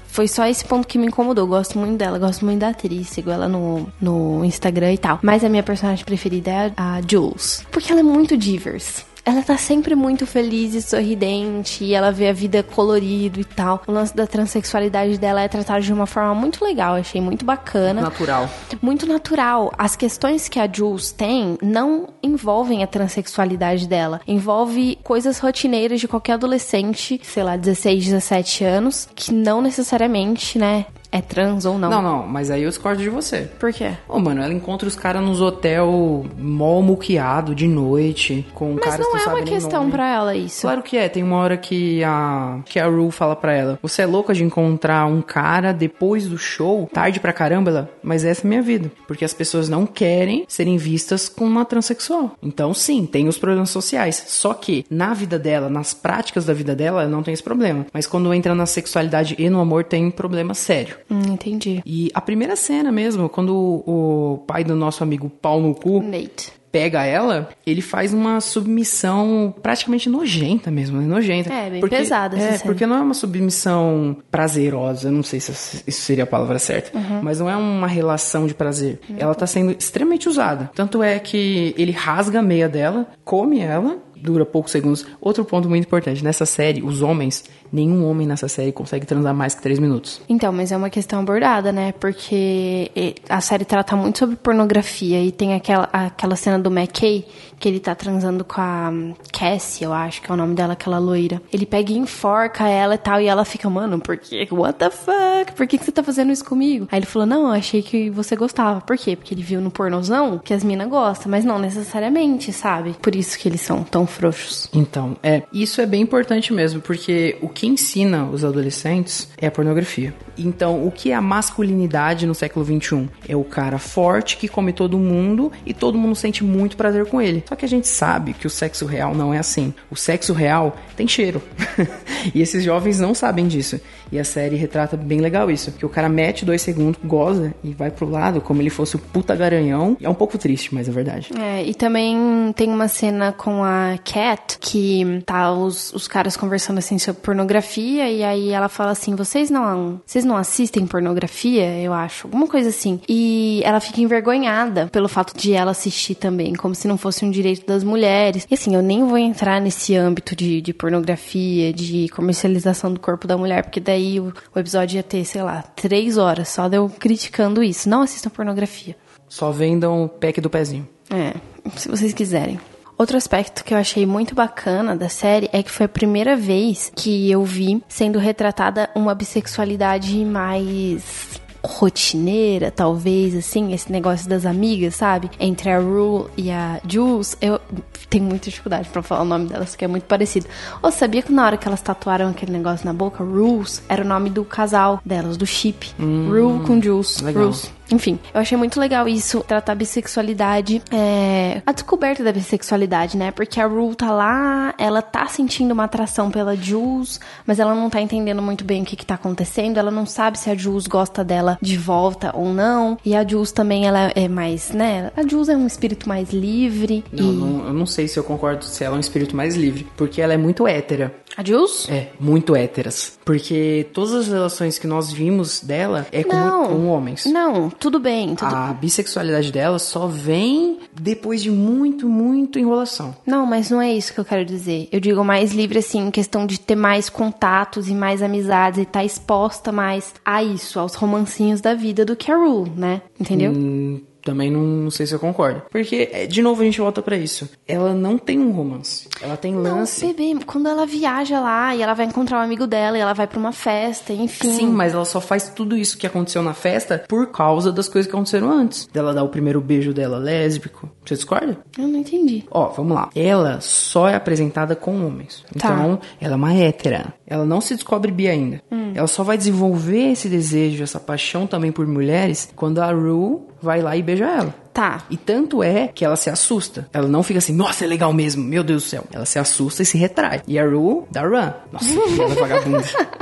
foi 0.08 0.26
só 0.28 0.46
esse 0.46 0.64
ponto 0.64 0.88
que 0.88 0.98
me 0.98 1.06
incomodou. 1.06 1.46
Gosto 1.46 1.78
muito 1.78 1.98
dela, 1.98 2.18
gosto 2.18 2.44
muito 2.44 2.60
da 2.60 2.68
atriz, 2.70 3.08
sigo 3.08 3.30
ela 3.30 3.46
no, 3.48 3.86
no 4.00 4.44
Instagram 4.44 4.92
e 4.94 4.98
tal. 4.98 5.18
Mas 5.22 5.44
a 5.44 5.48
minha 5.48 5.62
personagem 5.62 6.04
preferida 6.04 6.50
é 6.50 6.72
a 6.76 7.00
Jules. 7.06 7.64
Porque 7.70 7.92
ela 7.92 8.00
é 8.00 8.02
muito 8.02 8.36
diverse. 8.36 9.04
Ela 9.26 9.42
tá 9.42 9.58
sempre 9.58 9.96
muito 9.96 10.24
feliz 10.24 10.72
e 10.72 10.80
sorridente, 10.80 11.82
e 11.82 11.94
ela 11.94 12.12
vê 12.12 12.28
a 12.28 12.32
vida 12.32 12.62
colorido 12.62 13.40
e 13.40 13.44
tal. 13.44 13.82
O 13.84 13.90
lance 13.90 14.14
da 14.14 14.24
transexualidade 14.24 15.18
dela 15.18 15.42
é 15.42 15.48
tratado 15.48 15.82
de 15.82 15.92
uma 15.92 16.06
forma 16.06 16.32
muito 16.32 16.64
legal, 16.64 16.94
achei 16.94 17.20
muito 17.20 17.44
bacana. 17.44 18.02
Natural. 18.02 18.48
Muito 18.80 19.04
natural. 19.04 19.72
As 19.76 19.96
questões 19.96 20.48
que 20.48 20.60
a 20.60 20.72
Jules 20.72 21.10
tem 21.10 21.58
não 21.60 22.10
envolvem 22.22 22.84
a 22.84 22.86
transexualidade 22.86 23.88
dela. 23.88 24.20
Envolve 24.28 24.96
coisas 25.02 25.40
rotineiras 25.40 25.98
de 25.98 26.06
qualquer 26.06 26.34
adolescente, 26.34 27.20
sei 27.24 27.42
lá, 27.42 27.56
16, 27.56 28.04
17 28.04 28.62
anos, 28.62 29.08
que 29.12 29.34
não 29.34 29.60
necessariamente, 29.60 30.56
né, 30.56 30.86
é 31.10 31.20
trans 31.20 31.64
ou 31.64 31.78
não. 31.78 31.90
Não, 31.90 32.02
não, 32.02 32.26
mas 32.26 32.50
aí 32.50 32.62
eu 32.62 32.68
discordo 32.68 33.02
de 33.02 33.08
você. 33.08 33.48
Por 33.58 33.72
quê? 33.72 33.92
Ô, 34.08 34.18
mano, 34.18 34.42
ela 34.42 34.52
encontra 34.52 34.88
os 34.88 34.96
caras 34.96 35.22
nos 35.22 35.40
hotel 35.40 36.24
mó 36.38 36.80
muqueado 36.80 37.54
de 37.54 37.66
noite, 37.66 38.46
com 38.54 38.74
Mas 38.74 38.84
caras 38.84 39.06
não 39.06 39.18
é 39.18 39.26
uma 39.26 39.42
questão 39.42 39.90
pra 39.90 40.06
ela 40.06 40.34
isso. 40.34 40.62
Claro 40.62 40.82
que 40.82 40.96
é, 40.96 41.08
tem 41.08 41.22
uma 41.22 41.36
hora 41.36 41.56
que 41.56 42.02
a 42.04 42.60
que 42.64 42.78
a 42.78 42.86
Rue 42.86 43.10
fala 43.10 43.36
pra 43.36 43.52
ela: 43.52 43.78
"Você 43.82 44.02
é 44.02 44.06
louca 44.06 44.34
de 44.34 44.44
encontrar 44.44 45.06
um 45.06 45.22
cara 45.22 45.72
depois 45.72 46.26
do 46.26 46.38
show, 46.38 46.88
tarde 46.92 47.20
pra 47.20 47.32
caramba, 47.32 47.70
ela, 47.70 47.90
mas 48.02 48.24
essa 48.24 48.42
é 48.42 48.46
a 48.46 48.48
minha 48.48 48.62
vida, 48.62 48.90
porque 49.06 49.24
as 49.24 49.34
pessoas 49.34 49.68
não 49.68 49.86
querem 49.86 50.44
serem 50.48 50.76
vistas 50.76 51.28
com 51.28 51.44
uma 51.44 51.64
transexual. 51.64 52.32
Então, 52.42 52.74
sim, 52.74 53.06
tem 53.06 53.28
os 53.28 53.38
problemas 53.38 53.70
sociais, 53.70 54.24
só 54.26 54.54
que 54.54 54.84
na 54.90 55.14
vida 55.14 55.38
dela, 55.38 55.68
nas 55.68 55.94
práticas 55.94 56.44
da 56.44 56.52
vida 56.52 56.74
dela, 56.74 57.02
ela 57.02 57.10
não 57.10 57.22
tem 57.22 57.34
esse 57.34 57.42
problema, 57.42 57.86
mas 57.92 58.06
quando 58.06 58.32
entra 58.32 58.54
na 58.54 58.66
sexualidade 58.66 59.34
e 59.38 59.48
no 59.48 59.60
amor 59.60 59.84
tem 59.84 60.06
um 60.06 60.10
problema 60.10 60.54
sério. 60.54 60.96
Hum, 61.10 61.22
entendi. 61.32 61.82
E 61.86 62.10
a 62.14 62.20
primeira 62.20 62.56
cena 62.56 62.90
mesmo, 62.92 63.28
quando 63.28 63.54
o, 63.54 64.38
pai 64.46 64.64
do 64.64 64.74
nosso 64.74 65.02
amigo 65.02 65.28
pau 65.30 65.60
no 65.60 65.74
cu 65.74 66.02
Nate. 66.02 66.52
pega 66.72 67.04
ela, 67.04 67.48
ele 67.66 67.80
faz 67.80 68.12
uma 68.12 68.40
submissão 68.40 69.54
praticamente 69.62 70.08
nojenta 70.08 70.70
mesmo, 70.70 71.00
né? 71.00 71.06
Nojenta. 71.06 71.52
É, 71.52 71.70
bem 71.70 71.80
porque, 71.80 71.96
pesada 71.96 72.36
essa 72.36 72.46
É, 72.46 72.52
cena. 72.58 72.64
porque 72.64 72.86
não 72.86 72.96
é 72.96 73.00
uma 73.00 73.14
submissão 73.14 74.16
prazerosa, 74.30 75.10
não 75.10 75.22
sei 75.22 75.40
se 75.40 75.50
isso 75.86 76.00
seria 76.02 76.24
a 76.24 76.26
palavra 76.26 76.58
certa, 76.58 76.96
Uhum. 76.96 77.20
mas 77.22 77.38
não 77.40 77.48
é 77.48 77.56
uma 77.56 77.86
relação 77.86 78.46
de 78.46 78.54
prazer. 78.54 79.00
Ela 79.18 79.34
tá 79.34 79.46
sendo 79.46 79.72
extremamente 79.72 80.28
usada. 80.28 80.70
Tanto 80.74 81.02
é 81.02 81.18
que 81.18 81.74
ele 81.78 81.92
rasga 81.92 82.40
a 82.40 82.42
meia 82.42 82.68
dela, 82.68 83.06
come 83.24 83.60
ela, 83.60 83.98
dura 84.16 84.44
poucos 84.44 84.72
segundos. 84.72 85.06
Outro 85.20 85.44
ponto 85.44 85.68
muito 85.68 85.84
importante, 85.84 86.24
nessa 86.24 86.46
série, 86.46 86.82
os 86.82 87.02
homens, 87.02 87.44
nenhum 87.72 88.08
homem 88.08 88.26
nessa 88.26 88.48
série 88.48 88.72
consegue 88.72 89.06
transar 89.06 89.34
mais 89.34 89.54
que 89.54 89.62
três 89.62 89.78
minutos. 89.78 90.20
Então, 90.28 90.52
mas 90.52 90.72
é 90.72 90.76
uma 90.76 90.90
questão 90.90 91.20
abordada, 91.20 91.72
né? 91.72 91.92
Porque 91.92 92.90
a 93.28 93.40
série 93.40 93.64
trata 93.64 93.96
muito 93.96 94.18
sobre 94.18 94.36
pornografia 94.36 95.22
e 95.22 95.30
tem 95.30 95.54
aquela, 95.54 95.88
aquela 95.92 96.36
cena 96.36 96.58
do 96.58 96.70
McKay 96.70 97.26
que 97.58 97.68
ele 97.68 97.80
tá 97.80 97.94
transando 97.94 98.44
com 98.44 98.60
a 98.60 98.90
hum, 98.92 99.14
Cassie, 99.32 99.84
eu 99.84 99.92
acho 99.92 100.20
que 100.20 100.30
é 100.30 100.34
o 100.34 100.36
nome 100.36 100.54
dela, 100.54 100.74
aquela 100.74 100.98
loira. 100.98 101.40
Ele 101.52 101.64
pega 101.64 101.92
e 101.92 101.96
enforca 101.96 102.68
ela 102.68 102.94
e 102.94 102.98
tal, 102.98 103.20
e 103.20 103.26
ela 103.26 103.44
fica, 103.44 103.68
mano, 103.70 103.98
por 103.98 104.16
quê? 104.16 104.46
What 104.50 104.78
the 104.78 104.90
fuck? 104.90 105.52
Por 105.54 105.66
que, 105.66 105.78
que 105.78 105.84
você 105.84 105.92
tá 105.92 106.02
fazendo 106.02 106.32
isso 106.32 106.44
comigo? 106.44 106.86
Aí 106.90 106.98
ele 106.98 107.06
falou, 107.06 107.26
não, 107.26 107.46
eu 107.46 107.52
achei 107.52 107.82
que 107.82 108.10
você 108.10 108.36
gostava. 108.36 108.80
Por 108.80 108.96
quê? 108.96 109.16
Porque 109.16 109.34
ele 109.34 109.42
viu 109.42 109.60
no 109.60 109.70
pornozão 109.70 110.38
que 110.38 110.52
as 110.52 110.62
minas 110.62 110.88
gostam, 110.88 111.30
mas 111.30 111.44
não 111.44 111.58
necessariamente, 111.58 112.52
sabe? 112.52 112.94
Por 113.00 113.14
isso 113.14 113.38
que 113.38 113.48
eles 113.48 113.60
são 113.60 113.82
tão 113.82 114.05
frouxos. 114.06 114.68
Então, 114.72 115.16
é, 115.22 115.42
isso 115.52 115.80
é 115.80 115.86
bem 115.86 116.02
importante 116.02 116.52
mesmo, 116.52 116.80
porque 116.80 117.36
o 117.40 117.48
que 117.48 117.66
ensina 117.66 118.24
os 118.24 118.44
adolescentes 118.44 119.28
é 119.38 119.46
a 119.46 119.50
pornografia. 119.50 120.14
Então, 120.38 120.86
o 120.86 120.90
que 120.90 121.10
é 121.10 121.14
a 121.14 121.20
masculinidade 121.20 122.26
no 122.26 122.34
século 122.34 122.64
XXI? 122.64 123.08
É 123.28 123.36
o 123.36 123.44
cara 123.44 123.78
forte 123.78 124.36
que 124.36 124.48
come 124.48 124.72
todo 124.72 124.98
mundo 124.98 125.50
e 125.64 125.72
todo 125.72 125.98
mundo 125.98 126.14
sente 126.14 126.44
muito 126.44 126.76
prazer 126.76 127.06
com 127.06 127.20
ele. 127.20 127.42
Só 127.48 127.56
que 127.56 127.64
a 127.64 127.68
gente 127.68 127.88
sabe 127.88 128.34
que 128.34 128.46
o 128.46 128.50
sexo 128.50 128.84
real 128.86 129.14
não 129.14 129.32
é 129.32 129.38
assim. 129.38 129.72
O 129.90 129.96
sexo 129.96 130.32
real 130.32 130.76
tem 130.96 131.08
cheiro. 131.08 131.42
e 132.34 132.42
esses 132.42 132.62
jovens 132.62 133.00
não 133.00 133.14
sabem 133.14 133.46
disso. 133.46 133.80
E 134.10 134.18
a 134.18 134.24
série 134.24 134.56
retrata 134.56 134.96
bem 134.96 135.20
legal 135.20 135.50
isso. 135.50 135.72
Que 135.72 135.86
o 135.86 135.88
cara 135.88 136.08
mete 136.08 136.44
dois 136.44 136.62
segundos, 136.62 137.00
goza 137.02 137.54
e 137.64 137.72
vai 137.72 137.90
pro 137.90 138.08
lado 138.08 138.40
como 138.40 138.60
ele 138.60 138.70
fosse 138.70 138.96
o 138.96 138.98
puta 138.98 139.34
garanhão. 139.34 139.96
E 140.00 140.06
é 140.06 140.08
um 140.08 140.14
pouco 140.14 140.38
triste, 140.38 140.74
mas 140.74 140.88
é 140.88 140.92
verdade. 140.92 141.30
É, 141.38 141.64
e 141.64 141.74
também 141.74 142.52
tem 142.54 142.68
uma 142.68 142.88
cena 142.88 143.32
com 143.32 143.64
a 143.64 143.95
Cat 143.98 144.58
que 144.60 145.22
tá 145.24 145.52
os, 145.52 145.92
os 145.92 146.08
caras 146.08 146.36
conversando 146.36 146.78
assim 146.78 146.98
sobre 146.98 147.22
pornografia 147.22 148.10
e 148.10 148.22
aí 148.22 148.50
ela 148.50 148.68
fala 148.68 148.92
assim: 148.92 149.14
"Vocês 149.14 149.50
não, 149.50 150.00
vocês 150.04 150.24
não 150.24 150.36
assistem 150.36 150.86
pornografia?" 150.86 151.80
Eu 151.80 151.92
acho, 151.92 152.26
alguma 152.26 152.46
coisa 152.46 152.68
assim. 152.68 153.00
E 153.08 153.60
ela 153.64 153.80
fica 153.80 154.00
envergonhada 154.00 154.88
pelo 154.88 155.08
fato 155.08 155.36
de 155.36 155.52
ela 155.52 155.70
assistir 155.70 156.14
também, 156.14 156.54
como 156.54 156.74
se 156.74 156.88
não 156.88 156.96
fosse 156.96 157.24
um 157.24 157.30
direito 157.30 157.66
das 157.66 157.84
mulheres. 157.84 158.46
E 158.50 158.54
assim, 158.54 158.74
eu 158.74 158.82
nem 158.82 159.04
vou 159.04 159.18
entrar 159.18 159.60
nesse 159.60 159.94
âmbito 159.94 160.34
de, 160.34 160.60
de 160.60 160.72
pornografia, 160.72 161.72
de 161.72 162.08
comercialização 162.08 162.92
do 162.92 163.00
corpo 163.00 163.26
da 163.26 163.36
mulher, 163.36 163.62
porque 163.62 163.80
daí 163.80 164.20
o, 164.20 164.32
o 164.54 164.58
episódio 164.58 164.96
ia 164.96 165.02
ter, 165.02 165.24
sei 165.24 165.42
lá, 165.42 165.62
três 165.62 166.18
horas 166.18 166.48
só 166.48 166.68
de 166.68 166.76
eu 166.76 166.88
criticando 166.88 167.62
isso. 167.62 167.88
Não 167.88 168.02
assistam 168.02 168.30
pornografia. 168.30 168.96
Só 169.28 169.50
vendam 169.50 170.04
o 170.04 170.08
pack 170.08 170.40
do 170.40 170.50
pezinho. 170.50 170.88
É, 171.10 171.34
se 171.76 171.88
vocês 171.88 172.12
quiserem. 172.12 172.60
Outro 172.98 173.16
aspecto 173.16 173.62
que 173.62 173.74
eu 173.74 173.78
achei 173.78 174.06
muito 174.06 174.34
bacana 174.34 174.96
da 174.96 175.08
série 175.08 175.50
é 175.52 175.62
que 175.62 175.70
foi 175.70 175.84
a 175.84 175.88
primeira 175.88 176.34
vez 176.34 176.90
que 176.96 177.30
eu 177.30 177.44
vi 177.44 177.82
sendo 177.88 178.18
retratada 178.18 178.88
uma 178.94 179.14
bissexualidade 179.14 180.24
mais 180.24 181.38
rotineira, 181.62 182.70
talvez, 182.70 183.34
assim, 183.34 183.74
esse 183.74 183.90
negócio 183.90 184.28
das 184.28 184.46
amigas, 184.46 184.94
sabe? 184.94 185.30
Entre 185.38 185.68
a 185.70 185.78
Rue 185.78 186.26
e 186.36 186.50
a 186.50 186.80
Jules, 186.88 187.36
eu 187.40 187.60
tenho 188.08 188.24
muita 188.24 188.48
dificuldade 188.48 188.88
pra 188.88 189.02
falar 189.02 189.22
o 189.22 189.24
nome 189.24 189.46
delas, 189.46 189.70
porque 189.70 189.84
é 189.84 189.88
muito 189.88 190.04
parecido. 190.04 190.46
Ou 190.80 190.90
sabia 190.90 191.22
que 191.22 191.32
na 191.32 191.44
hora 191.44 191.56
que 191.56 191.66
elas 191.66 191.82
tatuaram 191.82 192.28
aquele 192.30 192.52
negócio 192.52 192.86
na 192.86 192.92
boca, 192.92 193.22
Rules 193.22 193.82
era 193.88 194.02
o 194.02 194.06
nome 194.06 194.30
do 194.30 194.44
casal 194.44 195.00
delas, 195.04 195.36
do 195.36 195.44
chip. 195.46 195.92
Rue 195.98 196.64
com 196.64 196.80
Jules. 196.80 197.20
legal. 197.20 197.44
Rules. 197.44 197.75
Enfim, 197.90 198.18
eu 198.34 198.40
achei 198.40 198.56
muito 198.56 198.80
legal 198.80 199.08
isso, 199.08 199.44
tratar 199.46 199.72
a 199.72 199.74
bissexualidade, 199.74 200.82
é, 200.90 201.62
a 201.64 201.72
descoberta 201.72 202.22
da 202.24 202.32
bissexualidade, 202.32 203.16
né? 203.16 203.30
Porque 203.30 203.60
a 203.60 203.66
Rue 203.66 203.94
tá 203.94 204.10
lá, 204.10 204.74
ela 204.78 205.02
tá 205.02 205.26
sentindo 205.26 205.72
uma 205.72 205.84
atração 205.84 206.30
pela 206.30 206.56
Jules, 206.56 207.20
mas 207.46 207.58
ela 207.58 207.74
não 207.74 207.88
tá 207.88 208.00
entendendo 208.00 208.42
muito 208.42 208.64
bem 208.64 208.82
o 208.82 208.84
que 208.84 208.96
que 208.96 209.06
tá 209.06 209.14
acontecendo, 209.14 209.78
ela 209.78 209.90
não 209.90 210.06
sabe 210.06 210.38
se 210.38 210.50
a 210.50 210.54
Jules 210.54 210.86
gosta 210.86 211.22
dela 211.24 211.58
de 211.60 211.76
volta 211.76 212.30
ou 212.34 212.52
não, 212.52 212.98
e 213.04 213.14
a 213.14 213.26
Jules 213.26 213.52
também, 213.52 213.86
ela 213.86 214.12
é 214.14 214.28
mais, 214.28 214.70
né? 214.70 215.10
A 215.16 215.26
Jules 215.26 215.48
é 215.48 215.56
um 215.56 215.66
espírito 215.66 216.08
mais 216.08 216.30
livre, 216.32 217.04
Não, 217.12 217.32
e... 217.32 217.36
não, 217.36 217.66
eu 217.66 217.72
não 217.72 217.86
sei 217.86 218.08
se 218.08 218.18
eu 218.18 218.24
concordo 218.24 218.64
se 218.64 218.82
ela 218.84 218.94
é 218.94 218.98
um 218.98 219.00
espírito 219.00 219.36
mais 219.36 219.56
livre, 219.56 219.86
porque 219.96 220.20
ela 220.20 220.32
é 220.32 220.36
muito 220.36 220.66
hétera. 220.66 221.14
A 221.36 221.44
Jules? 221.44 221.86
É, 221.88 222.08
muito 222.18 222.56
héteras. 222.56 223.18
Porque 223.24 223.86
todas 223.92 224.12
as 224.14 224.28
relações 224.28 224.78
que 224.78 224.86
nós 224.86 225.12
vimos 225.12 225.60
dela 225.60 226.06
é 226.10 226.24
com, 226.24 226.34
Não. 226.34 226.66
com 226.68 226.86
homens. 226.88 227.26
Não, 227.26 227.68
tudo 227.78 227.98
bem, 227.98 228.34
tudo... 228.34 228.54
A 228.54 228.72
bissexualidade 228.72 229.52
dela 229.52 229.78
só 229.78 230.06
vem 230.06 230.78
depois 230.92 231.42
de 231.42 231.50
muito, 231.50 232.08
muito 232.08 232.58
enrolação. 232.58 233.14
Não, 233.26 233.46
mas 233.46 233.70
não 233.70 233.80
é 233.80 233.92
isso 233.92 234.12
que 234.12 234.20
eu 234.20 234.24
quero 234.24 234.44
dizer. 234.44 234.88
Eu 234.90 235.00
digo 235.00 235.24
mais 235.24 235.52
livre, 235.52 235.78
assim, 235.78 236.06
em 236.06 236.10
questão 236.10 236.46
de 236.46 236.58
ter 236.58 236.76
mais 236.76 237.08
contatos 237.08 237.88
e 237.88 237.94
mais 237.94 238.22
amizades 238.22 238.78
e 238.78 238.82
estar 238.82 239.04
exposta 239.04 239.70
mais 239.72 240.14
a 240.24 240.42
isso, 240.42 240.78
aos 240.78 240.94
romancinhos 240.94 241.60
da 241.60 241.74
vida 241.74 242.04
do 242.04 242.16
que 242.16 242.30
a 242.30 242.36
Rule, 242.36 242.70
né? 242.76 243.02
Entendeu? 243.18 243.52
Hum, 243.52 244.00
também 244.26 244.50
não, 244.50 244.60
não 244.60 244.90
sei 244.90 245.06
se 245.06 245.14
eu 245.14 245.20
concordo. 245.20 245.62
Porque, 245.70 246.10
é, 246.12 246.26
de 246.26 246.42
novo, 246.42 246.60
a 246.60 246.64
gente 246.64 246.80
volta 246.80 247.00
pra 247.00 247.16
isso. 247.16 247.48
Ela 247.66 247.94
não 247.94 248.18
tem 248.18 248.40
um 248.40 248.50
romance. 248.50 249.08
Ela 249.22 249.36
tem 249.36 249.54
lance. 249.54 250.04
Não, 250.04 250.12
bebê, 250.12 250.44
quando 250.44 250.68
ela 250.68 250.84
viaja 250.84 251.38
lá 251.38 251.74
e 251.76 251.80
ela 251.80 251.94
vai 251.94 252.06
encontrar 252.06 252.40
um 252.40 252.42
amigo 252.42 252.66
dela 252.66 252.98
e 252.98 253.00
ela 253.00 253.12
vai 253.12 253.28
pra 253.28 253.38
uma 253.38 253.52
festa, 253.52 254.12
enfim. 254.12 254.52
Sim, 254.52 254.66
mas 254.66 254.92
ela 254.92 255.04
só 255.04 255.20
faz 255.20 255.48
tudo 255.50 255.76
isso 255.76 255.96
que 255.96 256.06
aconteceu 256.06 256.42
na 256.42 256.52
festa 256.52 257.04
por 257.08 257.28
causa 257.28 257.70
das 257.70 257.88
coisas 257.88 258.10
que 258.10 258.16
aconteceram 258.16 258.50
antes. 258.50 258.86
Dela 258.92 259.14
dar 259.14 259.22
o 259.22 259.28
primeiro 259.28 259.60
beijo 259.60 259.94
dela 259.94 260.18
lésbico. 260.18 260.90
Você 261.04 261.14
discorda? 261.14 261.56
Eu 261.78 261.86
não 261.86 262.00
entendi. 262.00 262.44
Ó, 262.50 262.68
vamos 262.70 262.96
lá. 262.96 263.08
Ela 263.14 263.60
só 263.60 264.08
é 264.08 264.16
apresentada 264.16 264.74
com 264.74 265.06
homens. 265.06 265.44
Tá. 265.56 265.68
Então, 265.72 266.00
ela 266.20 266.32
é 266.32 266.36
uma 266.36 266.52
hétera. 266.52 267.14
Ela 267.24 267.44
não 267.44 267.60
se 267.60 267.74
descobre 267.74 268.10
bi 268.10 268.28
ainda. 268.28 268.60
Ela 268.94 269.06
só 269.06 269.22
vai 269.22 269.36
desenvolver 269.36 270.12
esse 270.12 270.28
desejo, 270.28 270.82
essa 270.82 270.98
paixão 270.98 271.46
também 271.46 271.70
por 271.70 271.86
mulheres 271.86 272.50
quando 272.56 272.80
a 272.80 272.90
Rue 272.90 273.45
vai 273.62 273.80
lá 273.82 273.96
e 273.96 274.02
beija 274.02 274.24
ela. 274.24 274.54
Tá. 274.72 275.02
E 275.08 275.16
tanto 275.16 275.62
é 275.62 275.88
que 275.88 276.04
ela 276.04 276.16
se 276.16 276.28
assusta. 276.28 276.86
Ela 276.92 277.08
não 277.08 277.22
fica 277.22 277.38
assim, 277.38 277.54
nossa, 277.54 277.84
é 277.84 277.88
legal 277.88 278.12
mesmo, 278.12 278.44
meu 278.44 278.62
Deus 278.62 278.84
do 278.84 278.88
céu. 278.88 279.04
Ela 279.10 279.24
se 279.24 279.38
assusta 279.38 279.82
e 279.82 279.86
se 279.86 279.96
retrai. 279.96 280.42
E 280.46 280.58
a 280.58 280.64
Rue 280.64 281.04
dá 281.10 281.22
run. 281.22 281.52
Nossa, 281.72 281.88
que 281.88 282.20
ela 282.20 282.32
é 282.32 282.34
vagabunda. 282.34 282.84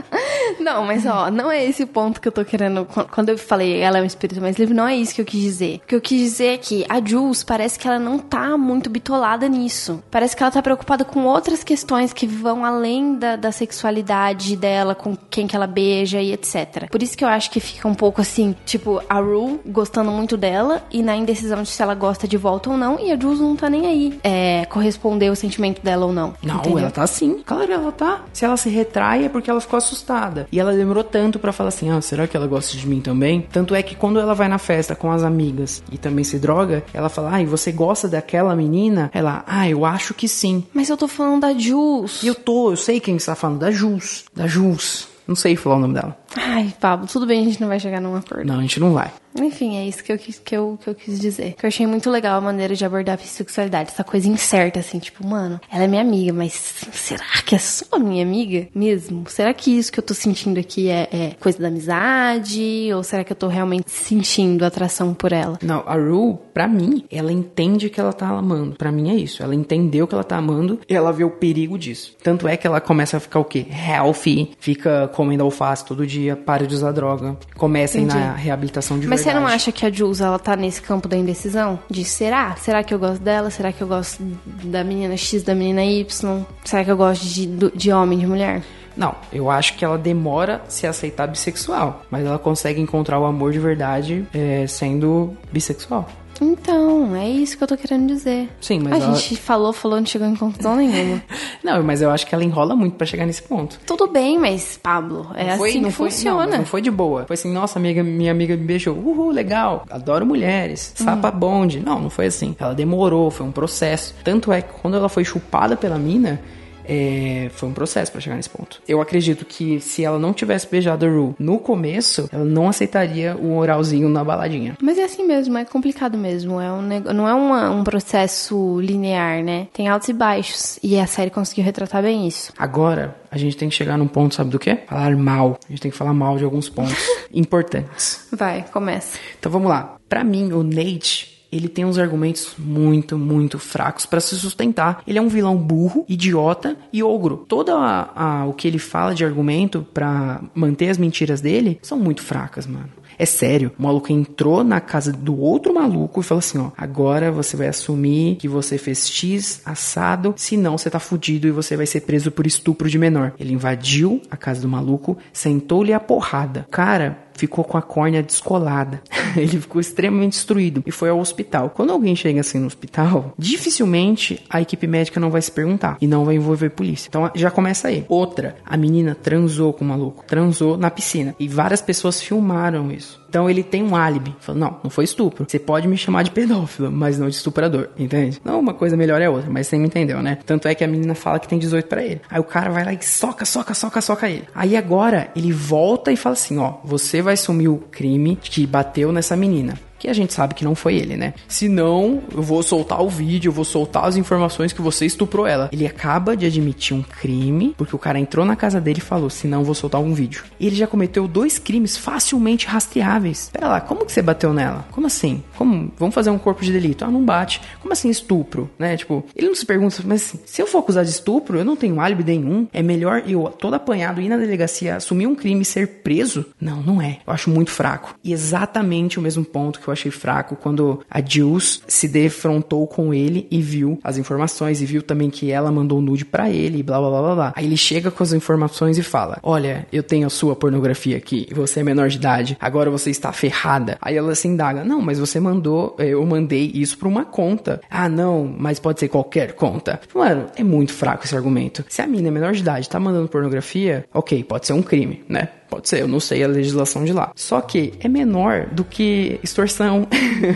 Não, 0.65 0.85
mas 0.85 1.05
ó, 1.07 1.31
não 1.31 1.51
é 1.51 1.65
esse 1.65 1.83
o 1.83 1.87
ponto 1.87 2.21
que 2.21 2.29
eu 2.29 2.33
tô 2.33 2.45
querendo. 2.45 2.87
Quando 3.11 3.29
eu 3.29 3.39
falei 3.39 3.81
ela 3.81 3.99
é 3.99 4.03
um 4.03 4.07
espírito 4.07 4.41
mais 4.41 4.57
livre, 4.57 4.75
não 4.75 4.87
é 4.87 4.97
isso 4.97 5.15
que 5.15 5.21
eu 5.21 5.25
quis 5.25 5.41
dizer. 5.41 5.81
O 5.85 5.87
que 5.87 5.95
eu 5.95 6.01
quis 6.01 6.21
dizer 6.21 6.55
é 6.55 6.59
que 6.59 6.85
a 6.89 7.05
Jules 7.05 7.43
parece 7.43 7.79
que 7.79 7.87
ela 7.87 7.99
não 7.99 8.19
tá 8.19 8.57
muito 8.57 8.89
bitolada 8.89 9.49
nisso. 9.49 10.03
Parece 10.11 10.37
que 10.37 10.43
ela 10.43 10.53
tá 10.53 10.63
preocupada 10.63 11.05
com 11.05 11.25
outras 11.25 11.63
questões 11.63 12.13
que 12.13 12.27
vão 12.27 12.65
além 12.65 13.17
da, 13.17 13.37
da 13.37 13.53
sexualidade 13.53 14.57
dela, 14.57 14.95
com 14.95 15.17
quem 15.31 15.47
que 15.47 15.57
ela 15.57 15.67
beija 15.67 16.21
e 16.21 16.33
etc. 16.33 16.89
Por 16.91 17.03
isso 17.03 17.17
que 17.17 17.25
eu 17.25 17.29
acho 17.29 17.51
que 17.51 17.61
fica 17.61 17.87
um 17.87 17.95
pouco 17.95 18.21
assim, 18.21 18.55
tipo, 18.65 19.03
a 19.09 19.19
Rue 19.19 19.61
gostando 19.67 20.11
muito 20.11 20.37
dela 20.37 20.83
e 20.91 21.03
na 21.03 21.17
indecisão 21.17 21.63
de 21.63 21.69
se 21.69 21.83
ela 21.83 21.95
gosta 21.95 22.27
de 22.27 22.37
volta 22.37 22.71
ou 22.71 22.77
não, 22.77 22.99
e 22.99 23.13
a 23.13 23.19
Jules 23.19 23.41
não 23.41 23.57
tá 23.57 23.69
nem 23.69 23.87
aí. 23.87 24.19
É, 24.23 24.65
corresponder 24.67 25.31
o 25.31 25.37
sentimento 25.37 25.83
dela 25.83 26.07
ou 26.07 26.13
não. 26.13 26.35
Não, 26.43 26.57
entendeu? 26.57 26.79
ela 26.79 26.91
tá 26.91 27.03
assim. 27.03 27.43
Claro, 27.45 27.71
ela 27.71 27.93
tá. 27.93 28.23
Se 28.33 28.45
ela 28.45 28.57
se 28.57 28.69
retrai 28.69 29.25
é 29.25 29.29
porque 29.29 29.51
ela 29.51 29.61
ficou 29.61 29.77
assustada. 29.77 30.44
E 30.51 30.61
ela 30.61 30.73
demorou 30.75 31.05
tanto 31.05 31.39
pra 31.39 31.53
falar 31.53 31.69
assim: 31.69 31.91
ah, 31.91 32.01
será 32.01 32.27
que 32.27 32.37
ela 32.37 32.47
gosta 32.47 32.77
de 32.77 32.87
mim 32.87 33.01
também? 33.01 33.47
Tanto 33.53 33.75
é 33.75 33.83
que 33.83 33.95
quando 33.95 34.19
ela 34.19 34.35
vai 34.35 34.49
na 34.49 34.59
festa 34.59 34.95
com 34.95 35.11
as 35.11 35.23
amigas 35.23 35.83
e 35.91 35.99
também 35.99 36.25
se 36.25 36.39
droga, 36.39 36.85
ela 36.93 37.09
fala: 37.09 37.35
ah, 37.35 37.43
e 37.43 37.47
você 37.47 37.73
gosta 37.73 38.09
daquela 38.09 38.55
menina? 38.55 39.11
Ela, 39.13 39.45
ah, 39.47 39.69
eu 39.69 39.85
acho 39.85 40.15
que 40.15 40.29
sim. 40.29 40.65
Mas 40.73 40.89
eu 40.89 40.97
tô 40.97 41.09
falando 41.09 41.43
da 41.43 41.55
Jules. 41.55 42.23
E 42.23 42.27
eu 42.27 42.35
tô, 42.35 42.71
eu 42.71 42.77
sei 42.77 43.01
quem 43.01 43.17
está 43.17 43.35
falando, 43.35 43.61
da 43.61 43.71
Jus. 43.71 44.25
Da 44.35 44.47
Jus. 44.47 45.09
Não 45.27 45.35
sei 45.35 45.57
falar 45.57 45.77
o 45.77 45.81
nome 45.81 45.95
dela. 45.95 46.17
Ai, 46.37 46.75
Pablo, 46.81 47.07
tudo 47.07 47.27
bem, 47.27 47.41
a 47.41 47.45
gente 47.45 47.61
não 47.61 47.69
vai 47.69 47.79
chegar 47.79 48.01
num 48.01 48.17
acordo. 48.17 48.47
Não, 48.47 48.59
a 48.59 48.63
gente 48.63 48.81
não 48.81 48.93
vai. 48.93 49.11
Enfim, 49.37 49.77
é 49.77 49.87
isso 49.87 50.03
que 50.03 50.13
eu, 50.13 50.19
quis, 50.19 50.39
que, 50.39 50.57
eu, 50.57 50.79
que 50.81 50.89
eu 50.89 50.95
quis 50.95 51.19
dizer. 51.19 51.55
Que 51.55 51.67
eu 51.67 51.69
achei 51.69 51.87
muito 51.87 52.09
legal 52.09 52.39
a 52.39 52.41
maneira 52.41 52.75
de 52.75 52.85
abordar 52.85 53.15
a 53.15 53.17
bissexualidade. 53.17 53.91
Essa 53.91 54.05
coisa 54.05 54.29
incerta, 54.29 54.79
assim, 54.79 55.01
tipo, 55.01 55.27
mano, 55.27 55.61
ela 55.73 55.85
é 55.85 55.89
minha 55.89 56.03
amiga, 56.03 56.33
mas 56.33 56.53
será 56.93 57.25
que 57.45 57.55
é 57.55 57.59
só 57.59 57.99
minha 57.99 58.25
amiga 58.25 58.69
mesmo? 58.73 59.25
Será 59.29 59.53
que 59.53 59.77
isso 59.77 59.91
que 59.91 59.99
eu 59.99 60.05
tô 60.05 60.15
sentindo 60.15 60.61
aqui 60.61 60.89
é, 60.89 61.09
é 61.13 61.31
coisa 61.41 61.59
da 61.59 61.67
amizade? 61.67 62.89
Ou 62.95 63.03
será 63.03 63.25
que 63.25 63.33
eu 63.33 63.37
tô 63.37 63.49
realmente 63.49 63.91
sentindo 63.91 64.65
atração 64.65 65.13
por 65.13 65.33
ela? 65.33 65.59
Não, 65.63 65.83
a 65.85 65.95
Ru, 65.95 66.39
pra 66.53 66.69
mim, 66.69 67.05
ela 67.11 67.33
entende 67.33 67.91
que 67.91 67.99
ela 67.99 68.13
tá 68.13 68.29
amando. 68.29 68.77
Pra 68.77 68.93
mim 68.93 69.11
é 69.11 69.15
isso. 69.17 69.43
Ela 69.43 69.55
entendeu 69.55 70.07
que 70.07 70.15
ela 70.15 70.25
tá 70.25 70.37
amando 70.37 70.79
e 70.89 70.95
ela 70.95 71.13
vê 71.13 71.25
o 71.25 71.31
perigo 71.31 71.77
disso. 71.77 72.15
Tanto 72.23 72.47
é 72.47 72.57
que 72.57 72.67
ela 72.69 72.81
começa 72.81 73.17
a 73.17 73.21
ficar 73.21 73.41
o 73.41 73.45
quê? 73.45 73.67
Healthy, 73.69 74.53
fica 74.61 75.09
comendo 75.09 75.43
alface 75.43 75.85
todo 75.85 76.07
dia 76.07 76.24
dia, 76.25 76.37
pare 76.37 76.67
de 76.67 76.75
usar 76.75 76.93
droga, 76.93 77.37
comecem 77.57 78.05
Entendi. 78.05 78.19
na 78.19 78.33
reabilitação 78.33 78.99
de 78.99 79.07
Mas 79.07 79.21
verdade. 79.21 79.39
você 79.39 79.41
não 79.41 79.55
acha 79.55 79.73
que 79.73 79.85
a 79.87 79.91
Jules, 79.91 80.21
ela 80.21 80.39
tá 80.39 80.57
nesse 80.57 80.81
campo 80.81 81.07
da 81.09 81.17
indecisão? 81.17 81.79
De 81.91 82.05
será? 82.05 82.57
Será 82.57 82.83
que 82.83 82.93
eu 82.93 82.99
gosto 82.99 83.23
dela? 83.23 83.51
Será 83.51 83.73
que 83.73 83.83
eu 83.83 83.89
gosto 83.89 84.23
da 84.65 84.83
menina 84.83 85.17
X, 85.17 85.43
da 85.43 85.55
menina 85.55 85.85
Y? 85.85 86.45
Será 86.65 86.85
que 86.85 86.91
eu 86.91 86.97
gosto 86.97 87.25
de, 87.25 87.47
de 87.47 87.93
homem, 87.93 88.19
de 88.19 88.27
mulher? 88.27 88.63
Não, 88.97 89.15
eu 89.33 89.51
acho 89.51 89.75
que 89.77 89.85
ela 89.85 89.99
demora 89.99 90.63
a 90.67 90.71
se 90.71 90.87
aceitar 90.87 91.27
bissexual, 91.27 92.03
mas 92.11 92.25
ela 92.25 92.39
consegue 92.39 92.81
encontrar 92.81 93.19
o 93.19 93.25
amor 93.25 93.53
de 93.53 93.59
verdade 93.59 94.25
é, 94.33 94.67
sendo 94.69 95.37
bissexual. 95.53 96.09
Então, 96.41 97.15
é 97.15 97.29
isso 97.29 97.57
que 97.57 97.63
eu 97.65 97.69
tô 97.69 97.77
querendo 97.77 98.07
dizer. 98.07 98.49
Sim, 98.61 98.81
mas 98.81 98.93
A 98.93 98.97
ela... 98.97 99.15
gente 99.15 99.37
falou, 99.37 99.73
falou, 99.73 99.99
não 99.99 100.07
chegou 100.07 100.27
em 100.27 100.37
conclusão 100.37 100.77
nenhuma. 100.77 101.23
não, 101.63 101.83
mas 101.83 102.03
eu 102.03 102.11
acho 102.11 102.27
que 102.27 102.35
ela 102.35 102.45
enrola 102.45 102.75
muito 102.75 102.97
para 102.97 103.07
chegar 103.07 103.27
nesse 103.27 103.43
ponto. 103.43 103.79
Tudo 103.87 104.07
bem, 104.07 104.39
mas, 104.39 104.79
Pablo, 104.83 105.31
é 105.35 105.57
foi, 105.57 105.71
assim 105.71 105.83
que 105.83 105.91
foi, 105.91 106.11
funciona. 106.11 106.47
Não, 106.47 106.59
não 106.59 106.67
foi 106.67 106.81
de 106.81 106.91
boa. 106.91 107.25
Foi 107.27 107.35
assim, 107.35 107.53
nossa, 107.53 107.79
amiga, 107.79 108.03
minha 108.03 108.33
amiga 108.33 108.57
me 108.57 108.65
beijou. 108.65 108.97
Uhul, 108.97 109.31
legal. 109.31 109.85
Adoro 109.91 110.27
mulheres. 110.27 110.93
Sapa 110.97 111.31
uhum. 111.31 111.39
bonde. 111.39 111.81
Não, 111.81 112.01
não 112.01 112.11
foi 112.11 112.27
assim. 112.27 112.55
Ela 112.59 112.75
demorou, 112.75 113.31
foi 113.31 113.47
um 113.47 113.53
processo. 113.53 114.15
Tanto 114.25 114.53
é 114.53 114.63
que 114.63 114.73
quando 114.81 114.97
ela 114.97 115.09
foi 115.09 115.25
chupada 115.25 115.77
pela 115.77 115.99
mina, 115.99 116.41
é, 116.85 117.51
foi 117.55 117.69
um 117.69 117.73
processo 117.73 118.13
para 118.13 118.21
chegar 118.21 118.37
nesse 118.37 118.51
ponto. 118.51 118.83
Eu 118.87 119.01
acredito 119.01 119.45
que 119.45 119.81
se 119.81 120.05
ela 120.05 120.19
não 120.19 120.33
tivesse 120.33 120.69
beijado 120.69 121.07
a 121.07 121.09
Ru 121.09 121.35
no 121.39 121.59
começo, 121.59 122.29
ela 122.33 122.45
não 122.45 122.69
aceitaria 122.69 123.37
o 123.37 123.57
oralzinho 123.57 124.09
na 124.09 124.23
baladinha. 124.23 124.77
Mas 124.81 124.99
é 124.99 125.05
assim 125.05 125.27
mesmo, 125.27 125.57
é 125.57 125.65
complicado 125.65 126.17
mesmo. 126.17 126.61
É 126.61 126.73
um, 126.73 126.83
não 126.83 127.29
é 127.29 127.35
uma, 127.35 127.71
um 127.71 127.85
processo 127.85 128.81
linear, 128.81 129.43
né? 129.43 129.69
Tem 129.73 129.89
altos 129.89 130.09
e 130.09 130.13
baixos. 130.13 130.79
E 130.83 130.99
a 130.99 131.07
série 131.07 131.31
conseguiu 131.31 131.65
retratar 131.65 132.03
bem 132.03 132.27
isso. 132.27 132.53
Agora, 132.59 133.17
a 133.31 133.39
gente 133.39 133.57
tem 133.57 133.69
que 133.69 133.75
chegar 133.75 133.97
num 133.97 134.07
ponto, 134.07 134.35
sabe 134.35 134.51
do 134.51 134.59
quê? 134.59 134.79
Falar 134.87 135.17
mal. 135.17 135.59
A 135.67 135.73
gente 135.73 135.83
tem 135.83 135.91
que 135.91 135.97
falar 135.97 136.15
mal 136.15 136.37
de 136.37 136.45
alguns 136.45 136.69
pontos 136.69 137.05
importantes. 137.33 138.29
Vai, 138.33 138.65
começa. 138.73 139.19
Então 139.39 139.51
vamos 139.51 139.69
lá. 139.69 139.97
Para 140.09 140.23
mim, 140.23 140.53
o 140.53 140.63
Nate 140.63 141.34
ele 141.55 141.69
tem 141.69 141.85
uns 141.85 141.99
argumentos 141.99 142.55
muito, 142.59 143.17
muito 143.17 143.59
fracos 143.59 144.05
para 144.05 144.21
se 144.21 144.35
sustentar. 144.37 145.03
Ele 145.07 145.19
é 145.19 145.23
um 145.23 145.29
vilão 145.29 145.57
burro, 145.57 146.05
idiota 146.09 146.77
e 146.93 147.03
ogro. 147.03 147.45
Todo 147.49 147.71
a, 147.73 148.11
a, 148.15 148.47
o 148.47 148.53
que 148.53 148.67
ele 148.67 148.79
fala 148.79 149.15
de 149.15 149.25
argumento 149.25 149.87
para 149.95 150.43
manter 150.55 150.91
as 150.91 150.99
mentiras 150.99 151.41
dele 151.41 151.79
são 151.81 151.99
muito 151.99 152.23
fracas, 152.23 152.67
mano. 152.67 152.89
É 153.17 153.25
sério, 153.25 153.73
o 153.79 153.83
maluco 153.83 154.13
entrou 154.13 154.65
na 154.65 154.81
casa 154.81 155.13
do 155.13 155.39
outro 155.39 155.73
maluco 155.73 156.21
e 156.21 156.25
falou 156.25 156.41
assim: 156.41 156.59
ó, 156.59 156.71
agora 156.77 157.31
você 157.31 157.57
vai 157.57 157.69
assumir 157.69 158.37
que 158.37 158.49
você 158.49 158.77
fez 158.77 159.09
X 159.09 159.63
assado, 159.65 160.35
senão 160.37 160.77
você 160.77 160.91
tá 160.91 160.99
fudido 160.99 161.47
e 161.47 161.53
você 161.53 161.77
vai 161.77 161.87
ser 161.87 162.01
preso 162.01 162.33
por 162.33 162.47
estupro 162.47 162.91
de 162.91 162.99
menor. 162.99 163.33
Ele 163.39 163.53
invadiu 163.53 164.21
a 164.31 164.37
casa 164.37 164.61
do 164.61 164.69
maluco, 164.69 165.17
sentou-lhe 165.33 165.93
a 165.93 166.01
porrada. 166.01 166.67
Cara, 166.71 167.24
ficou 167.35 167.65
com 167.65 167.77
a 167.77 167.83
córnea 167.83 168.23
descolada. 168.23 169.03
ele 169.37 169.61
ficou 169.61 169.81
extremamente 169.81 170.33
destruído 170.33 170.83
e 170.87 170.91
foi 170.91 171.09
ao 171.09 171.19
hospital. 171.19 171.71
Quando 171.71 171.93
alguém 171.93 172.15
chega 172.17 172.41
assim 172.41 172.59
no 172.59 172.67
hospital, 172.67 173.35
dificilmente 173.39 174.45
a 174.49 174.61
equipe 174.61 174.87
médica 174.87 175.21
não 175.21 175.31
vai 175.31 175.43
se 175.43 175.51
perguntar 175.51 175.97
e 176.01 176.07
não 176.07 176.25
vai 176.25 176.37
envolver 176.37 176.71
polícia. 176.71 177.09
Então 177.09 177.31
já 177.35 177.51
começa 177.51 177.89
aí. 177.89 178.05
Outra, 178.09 178.57
a 178.65 178.77
menina 178.77 179.15
transou 179.15 179.73
com 179.73 179.85
o 179.85 179.89
maluco, 179.89 180.25
transou 180.27 180.77
na 180.77 180.91
piscina 180.91 181.35
e 181.39 181.49
várias 181.49 181.83
pessoas 181.83 182.21
filmaram 182.21 182.91
isso. 182.91 183.24
Então 183.35 183.51
ele 183.51 183.65
tem 183.65 183.83
um 183.83 183.97
álibi. 183.97 184.33
Fala, 184.39 184.57
não, 184.57 184.77
não 184.85 184.89
foi 184.89 185.03
estupro. 185.03 185.45
Você 185.49 185.59
pode 185.59 185.89
me 185.89 185.97
chamar 185.97 186.23
de 186.23 186.31
pedófilo, 186.31 186.89
mas 186.93 187.19
não 187.19 187.29
de 187.29 187.35
estuprador, 187.35 187.89
entende? 187.99 188.41
Não, 188.45 188.61
uma 188.61 188.73
coisa 188.73 188.97
melhor 188.97 189.21
é 189.21 189.29
outra, 189.29 189.51
mas 189.51 189.67
você 189.67 189.77
me 189.77 189.87
entendeu, 189.87 190.23
né? 190.23 190.39
Tanto 190.47 190.69
é 190.69 190.75
que 190.75 190.85
a 190.85 190.87
menina 190.87 191.17
fala 191.17 191.41
que 191.41 191.49
tem 191.49 191.59
18 191.59 191.89
para 191.89 192.05
ele. 192.05 192.21
Aí 192.31 192.39
o 192.39 192.45
cara 192.45 192.71
vai 192.71 192.85
lá 192.85 192.93
e 192.93 193.05
soca, 193.05 193.45
soca, 193.45 193.75
soca, 193.75 194.01
soca 194.01 194.31
ele. 194.31 194.45
Aí 194.55 194.77
agora 194.77 195.33
ele 195.35 195.51
volta 195.51 196.13
e 196.13 196.17
fala 196.17 196.35
assim: 196.35 196.59
ó, 196.59 196.75
você 196.85 197.21
vai 197.21 197.35
assumir 197.35 197.67
o 197.67 197.79
crime 197.79 198.39
que 198.41 198.65
bateu 198.69 199.11
nessa 199.11 199.35
menina 199.35 199.75
que 200.05 200.11
a 200.11 200.15
gente 200.15 200.35
sabe 200.35 200.55
que 200.55 200.65
não 200.65 200.75
foi 200.75 200.97
ele, 200.97 201.17
né? 201.17 201.33
Se 201.49 201.67
não, 201.67 202.23
eu 202.31 202.43
vou 202.43 202.63
soltar 202.63 203.01
o 203.01 203.09
vídeo, 203.09 203.49
eu 203.49 203.53
vou 203.53 203.65
soltar 203.65 204.05
as 204.05 204.17
informações 204.17 204.71
que 204.71 204.83
você 204.83 205.07
estuprou 205.07 205.47
ela. 205.47 205.71
Ele 205.73 205.87
acaba 205.87 206.37
de 206.37 206.45
admitir 206.45 206.95
um 206.95 207.03
crime, 207.03 207.75
porque 207.79 207.97
o 207.97 207.99
cara 207.99 208.19
entrou 208.19 208.45
na 208.45 208.55
casa 208.55 208.79
dele 208.79 208.99
e 208.99 209.03
falou: 209.03 209.31
se 209.31 209.47
não, 209.47 209.65
vou 209.65 209.75
soltar 209.75 210.03
um 210.03 210.13
vídeo. 210.13 210.45
Ele 210.61 210.77
já 210.77 210.87
cometeu 210.87 211.27
dois 211.27 211.59
crimes 211.59 211.97
facilmente 211.97 212.67
rastreáveis. 212.67 213.49
Pera 213.51 213.67
lá, 213.67 213.81
como 213.81 214.05
que 214.05 214.13
você 214.13 214.21
bateu 214.21 214.53
nela? 214.53 214.87
Como 214.91 215.07
assim? 215.07 215.43
Como? 215.57 215.91
Vamos 215.97 216.15
fazer 216.15 216.29
um 216.29 216.39
corpo 216.39 216.63
de 216.63 216.71
delito? 216.71 217.03
Ah, 217.07 217.11
não 217.11 217.25
bate. 217.25 217.63
Como 217.81 217.93
assim 217.93 218.11
estupro? 218.11 218.69
Né? 218.79 218.99
Tipo, 218.99 219.25
ele 219.35 219.49
não 219.49 219.55
se 219.55 219.65
pergunta, 219.65 220.03
mas 220.05 220.23
assim, 220.23 220.41
se 220.45 220.61
eu 220.61 220.67
for 220.67 220.81
acusar 220.81 221.03
de 221.03 221.11
estupro, 221.11 221.59
eu 221.59 221.65
não 221.65 221.77
tenho 221.77 221.99
álibi 221.99 222.25
nenhum. 222.25 222.69
É 222.75 222.83
melhor 222.83 223.23
eu, 223.27 223.45
todo 223.59 223.73
apanhado, 223.73 224.21
ir 224.21 224.29
na 224.29 224.37
delegacia, 224.37 224.97
assumir 224.97 225.27
um 225.27 225.35
crime 225.35 225.63
e 225.63 225.65
ser 225.65 226.03
preso? 226.03 226.45
Não, 226.61 226.83
não 226.83 227.01
é. 227.01 227.21
Eu 227.27 227.33
acho 227.33 227.49
muito 227.49 227.71
fraco. 227.71 228.15
E 228.23 228.35
exatamente 228.35 229.19
o 229.19 229.23
mesmo 229.23 229.43
ponto 229.45 229.81
que 229.81 229.89
eu 229.89 229.94
achei 229.95 230.11
fraco 230.11 230.57
quando 230.57 231.01
a 231.11 231.21
Jules 231.21 231.83
se 231.87 232.07
defrontou 232.07 232.87
com 232.87 233.15
ele 233.15 233.47
e 233.51 233.61
viu 233.61 233.99
as 234.05 234.19
informações 234.19 234.83
e 234.83 234.87
viu 234.87 235.03
também 235.03 235.31
que 235.31 235.51
ela 235.51 235.73
mandou 235.73 236.01
nude 236.01 236.25
para 236.25 236.51
ele 236.51 236.79
e 236.79 236.83
blá 236.83 236.99
blá 236.99 237.11
blá 237.11 237.35
blá. 237.35 237.53
Aí 237.57 237.65
ele 237.65 237.77
chega 237.77 238.11
com 238.11 238.23
as 238.23 238.33
informações 238.33 238.99
e 238.99 239.03
fala: 239.03 239.39
Olha, 239.43 239.87
eu 239.93 240.03
tenho 240.03 240.27
a 240.27 240.31
sua 240.31 240.55
pornografia 240.55 241.17
aqui, 241.17 241.49
você 241.53 241.81
é 241.81 241.83
menor 241.83 242.09
de 242.09 242.17
idade, 242.17 242.57
agora 242.61 242.91
você 242.91 243.11
está 243.11 243.33
ferrada. 243.33 243.97
Aí 244.01 244.17
ela 244.17 244.35
se 244.35 244.49
indaga: 244.49 244.85
Não, 244.85 245.01
mas 245.01 245.19
você 245.19 245.41
mandou, 245.41 245.97
eh, 245.99 246.09
eu 246.09 246.25
mandei 246.27 246.71
isso 246.75 246.99
pra 246.99 247.09
uma 247.09 247.25
conta. 247.25 247.81
Ah, 247.91 248.09
não, 248.09 248.45
mas 248.59 248.79
pode 248.79 249.01
ser 249.01 249.09
qualquer 249.09 249.53
conta. 249.53 250.01
Mano, 250.15 250.47
é 250.57 250.63
muito 250.63 250.93
fraco 250.93 251.25
esse 251.25 251.35
argumento. 251.35 251.85
Se 251.89 252.03
a 252.03 252.07
mina 252.07 252.29
é 252.29 252.31
menor 252.31 252.53
de 252.53 252.61
idade 252.61 252.89
tá 252.89 253.01
mandando 253.01 253.29
pornografia, 253.29 254.05
ok, 254.13 254.43
pode 254.45 254.67
ser 254.67 254.73
um 254.73 254.83
crime, 254.83 255.23
né? 255.29 255.49
Pode 255.75 255.89
ser, 255.89 256.03
eu 256.03 256.09
não 256.09 256.21
sei 256.21 256.45
a 256.45 256.47
legislação 256.47 257.05
de 257.05 257.13
lá. 257.13 257.33
Só 257.35 257.61
que 257.61 257.93
é 258.01 258.09
menor 258.09 258.67
do 258.71 258.85
que 258.85 259.41
extorsão, 259.43 260.07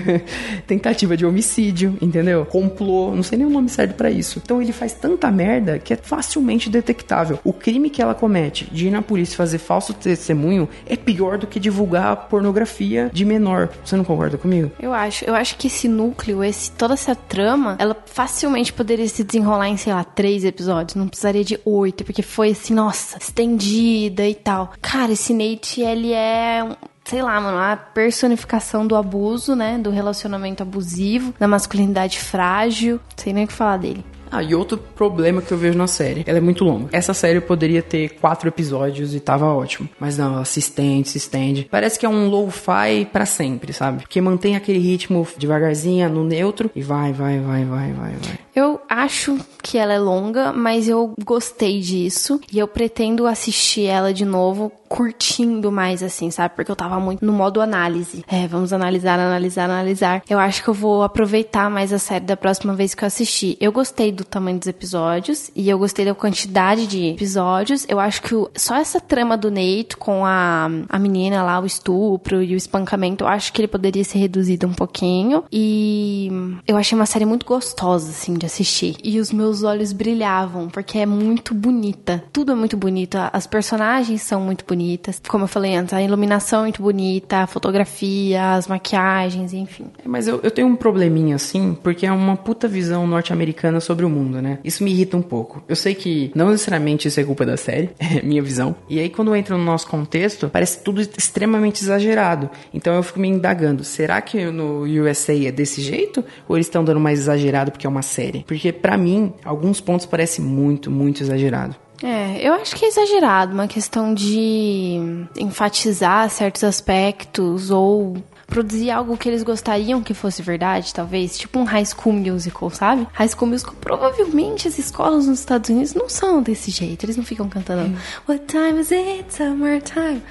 tentativa 0.67 1.17
de 1.17 1.27
homicídio, 1.27 1.97
entendeu? 2.01 2.47
Complô, 2.47 3.15
não 3.15 3.23
sei 3.23 3.39
nem 3.39 3.47
o 3.47 3.51
nome 3.51 3.69
certo 3.69 3.95
para 3.95 4.11
isso. 4.11 4.41
Então 4.43 4.63
ele 4.63 4.73
faz 4.73 4.93
tanta 4.93 5.31
merda 5.31 5.79
que 5.79 5.93
é 5.93 5.97
facilmente 5.97 6.71
detectável. 6.71 7.39
O 7.43 7.53
crime 7.53 7.91
que 7.91 8.01
ela 8.01 8.15
comete 8.15 8.69
de 8.71 8.87
ir 8.87 8.91
na 8.91 9.03
polícia 9.03 9.37
fazer 9.37 9.59
falso 9.59 9.93
testemunho 9.93 10.69
é 10.87 10.97
pior 10.97 11.37
do 11.37 11.47
que 11.47 11.59
divulgar 11.59 12.29
pornografia 12.29 13.11
de 13.13 13.25
menor. 13.25 13.69
Você 13.85 13.97
não 13.97 14.05
concorda 14.05 14.39
comigo? 14.39 14.71
Eu 14.81 14.93
acho. 14.93 15.25
Eu 15.25 15.35
acho 15.35 15.57
que 15.57 15.67
esse 15.67 15.89
núcleo, 15.89 16.45
esse 16.45 16.71
toda 16.71 16.95
essa 16.95 17.15
trama, 17.15 17.77
ela 17.79 17.97
facilmente 18.07 18.73
poderia 18.73 19.09
se 19.09 19.25
desenrolar 19.25 19.69
em, 19.69 19.77
sei 19.77 19.93
lá, 19.93 20.05
três 20.05 20.45
episódios. 20.45 20.95
Não 20.95 21.09
precisaria 21.09 21.45
de 21.45 21.59
oito, 21.65 22.05
porque 22.05 22.23
foi 22.23 22.51
assim, 22.51 22.75
nossa, 22.75 23.19
estendida 23.19 24.27
e 24.27 24.35
tal. 24.35 24.73
Cara, 24.81 25.08
Cara, 25.09 25.13
esse 25.13 25.33
Nate, 25.33 25.81
ele 25.81 26.13
é 26.13 26.69
sei 27.05 27.23
lá, 27.23 27.41
mano, 27.41 27.57
a 27.57 27.75
personificação 27.75 28.87
do 28.87 28.95
abuso, 28.95 29.57
né? 29.57 29.79
Do 29.79 29.89
relacionamento 29.89 30.63
abusivo, 30.63 31.35
da 31.39 31.49
masculinidade 31.49 32.21
frágil. 32.21 33.01
Sei 33.17 33.33
nem 33.33 33.45
o 33.45 33.47
que 33.47 33.53
falar 33.55 33.79
dele. 33.79 34.05
Ah, 34.31 34.43
e 34.43 34.55
outro 34.55 34.77
problema 34.77 35.41
que 35.41 35.51
eu 35.51 35.57
vejo 35.57 35.79
na 35.79 35.87
série, 35.87 36.23
ela 36.27 36.37
é 36.37 36.41
muito 36.41 36.65
longa. 36.65 36.91
Essa 36.93 37.15
série 37.15 37.41
poderia 37.41 37.83
ter 37.83 38.11
quatro 38.21 38.49
episódios 38.49 39.15
e 39.15 39.21
tava 39.21 39.47
ótimo. 39.47 39.89
Mas 39.99 40.19
não, 40.19 40.35
ela 40.35 40.45
se 40.45 40.59
estende, 40.59 41.09
se 41.09 41.17
estende. 41.17 41.67
Parece 41.71 41.99
que 41.99 42.05
é 42.05 42.09
um 42.09 42.29
low-fi 42.29 43.07
para 43.11 43.25
sempre, 43.25 43.73
sabe? 43.73 44.05
Que 44.07 44.21
mantém 44.21 44.55
aquele 44.55 44.79
ritmo 44.79 45.27
devagarzinho, 45.39 46.11
no 46.11 46.25
neutro, 46.25 46.71
e 46.77 46.83
vai, 46.83 47.13
vai, 47.13 47.41
vai, 47.41 47.65
vai, 47.65 47.93
vai, 47.93 48.13
vai. 48.13 48.39
Eu 48.59 48.81
acho 48.89 49.39
que 49.63 49.79
ela 49.79 49.93
é 49.93 49.99
longa, 50.01 50.53
mas 50.53 50.89
eu 50.89 51.15
gostei 51.25 51.79
disso. 51.79 52.41
E 52.53 52.59
eu 52.59 52.67
pretendo 52.67 53.25
assistir 53.25 53.85
ela 53.85 54.13
de 54.13 54.25
novo, 54.25 54.73
curtindo 54.89 55.71
mais, 55.71 56.03
assim, 56.03 56.31
sabe? 56.31 56.57
Porque 56.57 56.71
eu 56.71 56.75
tava 56.75 56.99
muito 56.99 57.25
no 57.25 57.33
modo 57.33 57.61
análise. 57.61 58.25
É, 58.27 58.49
vamos 58.49 58.73
analisar, 58.73 59.21
analisar, 59.21 59.65
analisar. 59.67 60.23
Eu 60.29 60.41
acho 60.41 60.65
que 60.65 60.69
eu 60.69 60.75
vou 60.75 61.05
aproveitar 61.05 61.71
mais 61.71 61.93
a 61.93 62.01
série 62.01 62.25
da 62.25 62.37
próxima 62.37 62.75
vez 62.75 62.95
que 62.95 63.05
eu 63.05 63.07
assistir. 63.07 63.57
Eu 63.61 63.71
gostei 63.71 64.11
do 64.11 64.25
tamanho 64.25 64.59
dos 64.59 64.67
episódios 64.67 65.53
e 65.55 65.69
eu 65.69 65.79
gostei 65.79 66.05
da 66.05 66.15
quantidade 66.15 66.87
de 66.89 67.11
episódios. 67.11 67.87
Eu 67.89 68.01
acho 68.01 68.23
que 68.23 68.35
o, 68.35 68.51
só 68.57 68.75
essa 68.75 69.01
trama 69.01 69.37
do 69.37 69.51
Nate 69.51 69.97
com 69.97 70.25
a, 70.25 70.69
a 70.89 70.99
menina 70.99 71.45
lá, 71.45 71.61
o 71.61 71.67
estupro 71.67 72.43
e 72.43 72.55
o 72.55 72.57
espancamento, 72.57 73.23
eu 73.23 73.29
acho 73.29 73.53
que 73.53 73.61
ele 73.61 73.69
poderia 73.69 74.03
ser 74.03 74.19
reduzido 74.19 74.67
um 74.67 74.73
pouquinho. 74.75 75.45
E 75.53 76.31
eu 76.67 76.77
achei 76.77 76.99
uma 76.99 77.07
série 77.07 77.27
muito 77.27 77.47
gostosa, 77.47 78.11
assim, 78.11 78.35
de 78.35 78.48
assistir. 78.49 78.97
E 79.03 79.21
os 79.21 79.33
meus 79.33 79.63
olhos 79.63 79.93
brilhavam, 79.93 80.69
porque 80.69 80.99
é 80.99 81.07
muito 81.07 81.55
bonita. 81.55 82.25
Tudo 82.33 82.53
é 82.53 82.55
muito 82.55 82.77
bonito. 82.77 83.17
As 83.33 83.47
personagens 83.47 84.23
são 84.23 84.41
muito 84.41 84.65
bonitas. 84.67 85.21
Como 85.29 85.45
eu 85.45 85.49
falei 85.49 85.77
antes, 85.77 85.95
a 85.95 86.03
iluminação 86.03 86.61
é 86.61 86.63
muito 86.65 86.83
bonita, 86.83 87.39
a 87.39 87.47
fotografia, 87.47 88.55
as 88.55 88.67
maquiagens, 88.67 89.53
enfim. 89.53 89.87
Mas 90.05 90.27
eu, 90.27 90.41
eu 90.43 90.51
tenho 90.51 90.67
um 90.67 90.77
probleminha, 90.77 91.37
assim, 91.37 91.77
porque 91.83 92.07
é 92.07 92.13
uma 92.13 92.37
puta 92.37 92.67
visão 92.67 93.07
norte-americana 93.07 93.81
sobre 93.81 94.05
o 94.05 94.11
mundo, 94.11 94.43
né? 94.43 94.59
Isso 94.65 94.83
me 94.83 94.91
irrita 94.91 95.17
um 95.17 95.23
pouco. 95.23 95.63
Eu 95.69 95.77
sei 95.77 95.95
que 95.95 96.33
não 96.35 96.51
necessariamente 96.51 97.09
isso 97.09 97.21
é 97.21 97.25
culpa 97.25 97.47
da 97.47 97.57
série, 97.57 97.91
é 97.99 98.23
minha 98.23 98.43
visão. 98.43 98.75
E 98.89 98.99
aí, 98.99 99.09
quando 99.09 99.35
entra 99.35 99.57
no 99.57 99.65
nosso 99.65 99.87
contexto, 99.87 100.49
parece 100.49 100.83
tudo 100.83 101.01
extremamente 101.01 101.83
exagerado. 101.83 102.51
Então 102.73 102.95
eu 102.95 103.03
fico 103.03 103.21
me 103.21 103.29
indagando: 103.29 103.85
será 103.85 104.21
que 104.21 104.47
no 104.47 104.83
USA 104.83 105.47
é 105.47 105.53
desse 105.53 105.81
jeito? 105.81 106.25
Ou 106.49 106.57
eles 106.57 106.67
estão 106.67 106.85
dando 106.85 107.01
mais 107.01 107.19
exagerado 107.19 107.71
porque 107.71 107.87
é 107.87 107.91
uma 107.91 108.03
série? 108.03 108.38
Porque 108.47 108.73
para 108.73 108.97
mim, 108.97 109.33
alguns 109.45 109.81
pontos 109.81 110.07
parecem 110.07 110.45
muito, 110.45 110.91
muito 110.91 111.23
exagerado. 111.23 111.77
É, 112.03 112.47
eu 112.47 112.55
acho 112.55 112.77
que 112.77 112.85
é 112.85 112.89
exagerado, 112.89 113.53
uma 113.53 113.67
questão 113.67 114.15
de 114.15 115.27
enfatizar 115.37 116.31
certos 116.31 116.63
aspectos 116.63 117.71
ou 117.71 118.17
produzir 118.47 118.91
algo 118.91 119.17
que 119.17 119.29
eles 119.29 119.43
gostariam 119.43 120.03
que 120.03 120.15
fosse 120.15 120.41
verdade, 120.41 120.95
talvez, 120.95 121.37
tipo 121.37 121.59
um 121.59 121.65
High 121.65 121.85
School 121.85 122.15
Musical, 122.15 122.71
sabe? 122.71 123.07
High 123.13 123.29
School 123.29 123.51
Musical, 123.51 123.75
provavelmente 123.81 124.69
as 124.69 124.79
escolas 124.79 125.27
nos 125.27 125.41
Estados 125.41 125.69
Unidos 125.71 125.95
não 125.95 126.09
são 126.09 126.41
desse 126.41 126.71
jeito, 126.71 127.05
eles 127.05 127.17
não 127.17 127.25
ficam 127.25 127.49
cantando 127.49 127.97
What 128.29 128.45
time 128.47 128.81
is 128.81 128.93
it? 128.93 129.35
Summertime. 129.35 130.23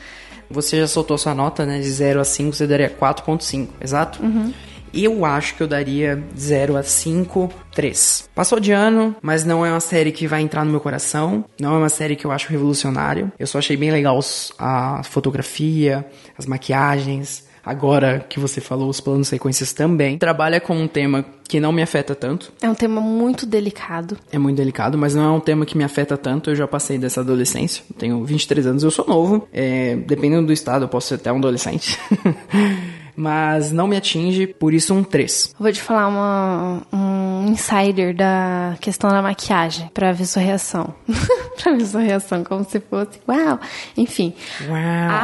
Você 0.50 0.80
já 0.80 0.88
soltou 0.88 1.17
sua 1.17 1.36
nota, 1.36 1.65
né? 1.65 1.80
De 1.80 1.89
0 1.89 2.22
a 2.22 2.24
5, 2.24 2.56
você 2.56 2.65
daria 2.65 2.89
4.5, 2.89 3.67
exato? 3.82 4.24
Uhum. 4.24 4.54
Eu 4.97 5.23
acho 5.23 5.53
que 5.53 5.62
eu 5.62 5.67
daria 5.67 6.23
0 6.36 6.75
a 6.75 6.81
5, 6.81 7.53
3. 7.71 8.29
Passou 8.33 8.60
de 8.60 8.71
ano, 8.71 9.15
mas 9.21 9.45
não 9.45 9.63
é 9.63 9.69
uma 9.69 9.79
série 9.79 10.12
que 10.12 10.25
vai 10.25 10.41
entrar 10.41 10.65
no 10.65 10.71
meu 10.71 10.79
coração. 10.79 11.45
Não 11.62 11.75
é 11.75 11.77
uma 11.77 11.89
série 11.89 12.15
que 12.15 12.25
eu 12.25 12.31
acho 12.31 12.49
revolucionária. 12.49 13.31
Eu 13.38 13.45
só 13.45 13.60
achei 13.60 13.77
bem 13.77 13.91
legal 13.91 14.19
a 14.57 15.03
fotografia, 15.03 16.03
as 16.36 16.47
maquiagens. 16.47 17.45
Agora 17.63 18.25
que 18.27 18.39
você 18.39 18.60
falou, 18.60 18.89
os 18.89 18.99
planos 18.99 19.27
sequências 19.27 19.71
também. 19.71 20.17
Trabalha 20.17 20.60
com 20.60 20.75
um 20.75 20.88
tema 20.88 21.23
que 21.47 21.60
não 21.60 21.71
me 21.71 21.83
afeta 21.83 22.15
tanto. 22.15 22.51
É 22.60 22.67
um 22.67 22.73
tema 22.73 22.99
muito 22.99 23.45
delicado. 23.45 24.17
É 24.31 24.39
muito 24.39 24.57
delicado, 24.57 24.97
mas 24.97 25.13
não 25.13 25.23
é 25.23 25.29
um 25.29 25.39
tema 25.39 25.63
que 25.63 25.77
me 25.77 25.83
afeta 25.83 26.17
tanto. 26.17 26.49
Eu 26.49 26.55
já 26.55 26.67
passei 26.67 26.97
dessa 26.97 27.21
adolescência. 27.21 27.83
Tenho 27.99 28.23
23 28.25 28.65
anos, 28.65 28.83
eu 28.83 28.89
sou 28.89 29.05
novo. 29.05 29.47
É, 29.53 29.95
dependendo 29.95 30.47
do 30.47 30.53
estado, 30.53 30.86
eu 30.86 30.89
posso 30.89 31.10
ser 31.10 31.15
até 31.15 31.31
um 31.31 31.38
adolescente. 31.38 31.99
mas 33.17 33.71
não 33.71 33.88
me 33.88 33.97
atinge, 33.97 34.45
por 34.45 34.73
isso 34.73 34.93
um 34.93 35.03
3. 35.03 35.56
Vou 35.60 35.71
te 35.71 35.82
falar 35.82 36.08
uma, 36.08 36.84
um 36.93 37.16
insider 37.47 38.15
da 38.15 38.75
questão 38.79 39.10
da 39.10 39.21
maquiagem, 39.21 39.89
pra 39.93 40.12
ver 40.12 40.25
sua 40.25 40.41
reação. 40.41 40.93
pra 41.62 41.73
ver 41.73 41.86
sua 41.86 42.01
reação, 42.01 42.43
como 42.43 42.63
se 42.63 42.79
fosse, 42.79 43.19
uau! 43.27 43.60
Enfim, 43.95 44.33
Uau. 44.67 44.77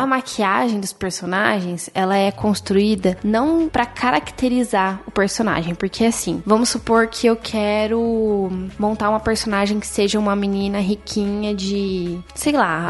a 0.04 0.06
maquiagem 0.08 0.80
dos 0.80 0.94
personagens, 0.94 1.90
ela 1.94 2.18
é 2.18 2.32
construída 2.32 3.18
não 3.24 3.68
pra 3.70 3.86
caracterizar 3.86 5.02
o 5.06 5.12
personagem, 5.12 5.76
porque 5.76 6.06
assim, 6.06 6.42
vamos 6.46 6.70
supor 6.70 7.08
que 7.08 7.28
eu 7.28 7.36
quero 7.36 8.52
montar 8.80 9.10
uma 9.10 9.20
personagem 9.20 9.80
que 9.80 9.88
seja 9.88 10.18
uma 10.20 10.36
menina 10.36 10.80
riquinha 10.80 11.54
de, 11.54 12.20
sei 12.36 12.54
lá, 12.54 12.88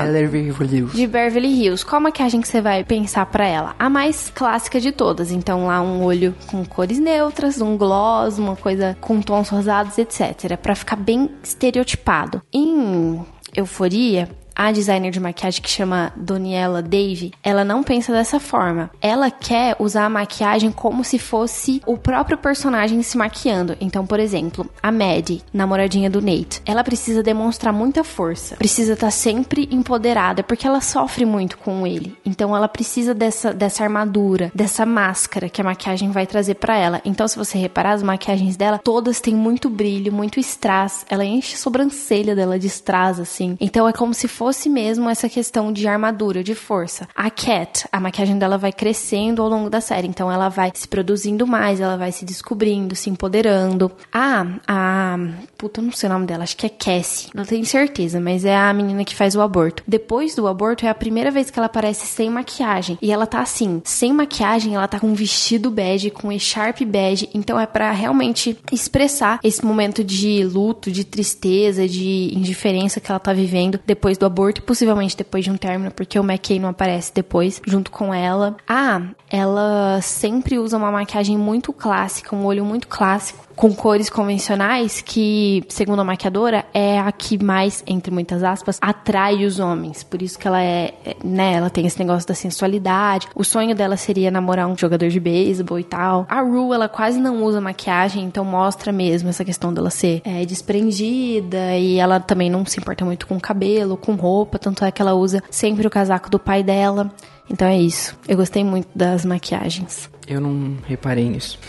de 0.93 1.07
Beverly 1.07 1.47
Hills. 1.63 1.85
Qual 1.85 2.01
maquiagem 2.01 2.41
que 2.41 2.47
você 2.47 2.61
vai 2.61 2.83
pensar 2.83 3.25
pra 3.25 3.45
ela? 3.47 3.75
A 3.77 3.89
mais 3.89 4.31
clássica 4.33 4.79
de 4.79 4.91
todas. 4.91 5.31
Então 5.31 5.67
lá 5.67 5.81
um 5.81 6.03
olho 6.03 6.35
com 6.47 6.63
cores 6.65 6.99
neutras, 6.99 7.61
um 7.61 7.77
gloss, 7.77 8.37
uma 8.37 8.55
coisa 8.55 8.97
com 9.01 9.21
tons 9.23 9.49
rosados, 9.49 9.97
etc. 9.97 10.57
Pra 10.57 10.75
ficar 10.75 10.95
bem 10.95 11.29
estereotipado. 11.43 12.41
Em 12.53 13.25
Euforia, 13.55 14.29
a 14.55 14.71
designer 14.71 15.11
de 15.11 15.19
maquiagem 15.19 15.61
que 15.61 15.69
chama 15.69 16.13
Doniela 16.15 16.81
Dave, 16.81 17.33
ela 17.43 17.63
não 17.63 17.83
pensa 17.83 18.11
dessa 18.11 18.39
forma. 18.39 18.89
Ela 19.01 19.29
quer 19.31 19.75
usar 19.79 20.05
a 20.05 20.09
maquiagem 20.09 20.71
como 20.71 21.03
se 21.03 21.17
fosse 21.19 21.81
o 21.85 21.97
próprio 21.97 22.37
personagem 22.37 23.01
se 23.01 23.17
maquiando. 23.17 23.75
Então, 23.81 24.05
por 24.05 24.19
exemplo, 24.19 24.69
a 24.81 24.91
Maddie, 24.91 25.41
namoradinha 25.53 26.09
do 26.09 26.21
Nate, 26.21 26.61
ela 26.65 26.83
precisa 26.83 27.23
demonstrar 27.23 27.73
muita 27.73 28.03
força, 28.03 28.55
precisa 28.55 28.93
estar 28.93 29.11
sempre 29.11 29.67
empoderada, 29.71 30.43
porque 30.43 30.67
ela 30.67 30.81
sofre 30.81 31.25
muito 31.25 31.57
com 31.57 31.85
ele. 31.85 32.15
Então, 32.25 32.55
ela 32.55 32.67
precisa 32.67 33.13
dessa, 33.13 33.53
dessa 33.53 33.83
armadura, 33.83 34.51
dessa 34.53 34.85
máscara 34.85 35.49
que 35.49 35.61
a 35.61 35.65
maquiagem 35.65 36.11
vai 36.11 36.27
trazer 36.27 36.55
para 36.55 36.77
ela. 36.77 37.01
Então, 37.05 37.27
se 37.27 37.37
você 37.37 37.57
reparar, 37.57 37.93
as 37.93 38.03
maquiagens 38.03 38.55
dela 38.55 38.79
todas 38.83 39.19
têm 39.19 39.35
muito 39.35 39.69
brilho, 39.69 40.11
muito 40.11 40.39
strass. 40.39 41.05
Ela 41.09 41.25
enche 41.25 41.55
a 41.55 41.57
sobrancelha 41.57 42.35
dela 42.35 42.59
de 42.59 42.67
strass, 42.67 43.19
assim. 43.19 43.57
Então, 43.59 43.87
é 43.87 43.93
como 43.93 44.13
se 44.13 44.27
fosse 44.27 44.42
fosse 44.43 44.67
mesmo 44.67 45.09
essa 45.09 45.29
questão 45.29 45.71
de 45.71 45.87
armadura, 45.87 46.43
de 46.43 46.53
força. 46.53 47.07
A 47.15 47.29
Cat, 47.29 47.87
a 47.89 47.97
maquiagem 47.97 48.37
dela 48.37 48.57
vai 48.57 48.73
crescendo 48.73 49.41
ao 49.41 49.47
longo 49.47 49.69
da 49.69 49.79
série, 49.79 50.05
então 50.05 50.29
ela 50.29 50.49
vai 50.49 50.69
se 50.73 50.85
produzindo 50.85 51.47
mais, 51.47 51.79
ela 51.79 51.95
vai 51.95 52.11
se 52.11 52.25
descobrindo, 52.25 52.93
se 52.93 53.09
empoderando. 53.09 53.89
Ah, 54.11 54.45
a. 54.67 55.17
Puta, 55.57 55.81
não 55.81 55.93
sei 55.93 56.09
o 56.09 56.11
nome 56.11 56.25
dela, 56.25 56.43
acho 56.43 56.57
que 56.57 56.65
é 56.65 56.69
Cassie. 56.69 57.29
Não 57.33 57.45
tenho 57.45 57.65
certeza, 57.65 58.19
mas 58.19 58.43
é 58.43 58.53
a 58.53 58.73
menina 58.73 59.05
que 59.05 59.15
faz 59.15 59.33
o 59.33 59.39
aborto. 59.39 59.81
Depois 59.87 60.35
do 60.35 60.45
aborto, 60.45 60.85
é 60.85 60.89
a 60.89 60.93
primeira 60.93 61.31
vez 61.31 61.49
que 61.49 61.57
ela 61.57 61.67
aparece 61.67 62.05
sem 62.05 62.29
maquiagem. 62.29 62.97
E 63.01 63.13
ela 63.13 63.25
tá 63.25 63.39
assim, 63.39 63.81
sem 63.85 64.11
maquiagem, 64.11 64.75
ela 64.75 64.89
tá 64.89 64.99
com 64.99 65.07
um 65.07 65.13
vestido 65.13 65.71
bege, 65.71 66.09
com 66.09 66.33
echarpe 66.33 66.83
bege. 66.83 67.29
Então 67.33 67.57
é 67.57 67.65
para 67.65 67.89
realmente 67.93 68.57
expressar 68.73 69.39
esse 69.41 69.63
momento 69.63 70.03
de 70.03 70.43
luto, 70.43 70.91
de 70.91 71.05
tristeza, 71.05 71.87
de 71.87 72.33
indiferença 72.35 72.99
que 72.99 73.09
ela 73.09 73.19
tá 73.19 73.31
vivendo 73.31 73.79
depois 73.85 74.17
do 74.17 74.25
aborto 74.25 74.32
e 74.57 74.61
possivelmente 74.61 75.15
depois 75.15 75.43
de 75.43 75.51
um 75.51 75.57
término, 75.57 75.91
porque 75.91 76.19
o 76.19 76.23
McKay 76.23 76.59
não 76.59 76.69
aparece 76.69 77.13
depois, 77.13 77.61
junto 77.65 77.91
com 77.91 78.13
ela. 78.13 78.55
Ah, 78.67 79.01
ela 79.29 79.99
sempre 80.01 80.59
usa 80.59 80.77
uma 80.77 80.91
maquiagem 80.91 81.37
muito 81.37 81.71
clássica, 81.73 82.35
um 82.35 82.45
olho 82.45 82.65
muito 82.65 82.87
clássico 82.87 83.43
com 83.55 83.73
cores 83.73 84.09
convencionais 84.09 85.01
que, 85.01 85.63
segundo 85.69 86.01
a 86.01 86.03
maquiadora, 86.03 86.65
é 86.73 86.99
a 86.99 87.11
que 87.11 87.43
mais, 87.43 87.83
entre 87.85 88.11
muitas 88.11 88.43
aspas, 88.43 88.77
atrai 88.81 89.45
os 89.45 89.59
homens. 89.59 90.03
Por 90.03 90.21
isso 90.21 90.37
que 90.37 90.47
ela 90.47 90.61
é, 90.61 90.93
né, 91.23 91.53
ela 91.53 91.69
tem 91.69 91.85
esse 91.85 91.99
negócio 91.99 92.27
da 92.27 92.33
sensualidade. 92.33 93.27
O 93.35 93.43
sonho 93.43 93.75
dela 93.75 93.97
seria 93.97 94.31
namorar 94.31 94.67
um 94.67 94.77
jogador 94.77 95.09
de 95.09 95.19
beisebol 95.19 95.79
e 95.79 95.83
tal. 95.83 96.25
A 96.29 96.41
Rue, 96.41 96.73
ela 96.73 96.89
quase 96.89 97.19
não 97.19 97.43
usa 97.43 97.61
maquiagem, 97.61 98.23
então 98.23 98.43
mostra 98.43 98.91
mesmo 98.91 99.29
essa 99.29 99.45
questão 99.45 99.73
dela 99.73 99.89
ser 99.89 100.21
é, 100.23 100.45
desprendida 100.45 101.77
e 101.77 101.97
ela 101.97 102.19
também 102.19 102.49
não 102.49 102.65
se 102.65 102.79
importa 102.79 103.05
muito 103.05 103.27
com 103.27 103.39
cabelo, 103.39 103.97
com 103.97 104.15
roupa, 104.23 104.57
tanto 104.57 104.85
é 104.85 104.91
que 104.91 105.01
ela 105.01 105.13
usa 105.13 105.43
sempre 105.49 105.85
o 105.85 105.89
casaco 105.89 106.29
do 106.29 106.39
pai 106.39 106.63
dela. 106.63 107.11
Então 107.49 107.67
é 107.67 107.77
isso. 107.77 108.17
Eu 108.25 108.37
gostei 108.37 108.63
muito 108.63 108.87
das 108.95 109.25
maquiagens. 109.25 110.09
Eu 110.25 110.39
não 110.39 110.77
reparei 110.87 111.29
nisso. 111.29 111.59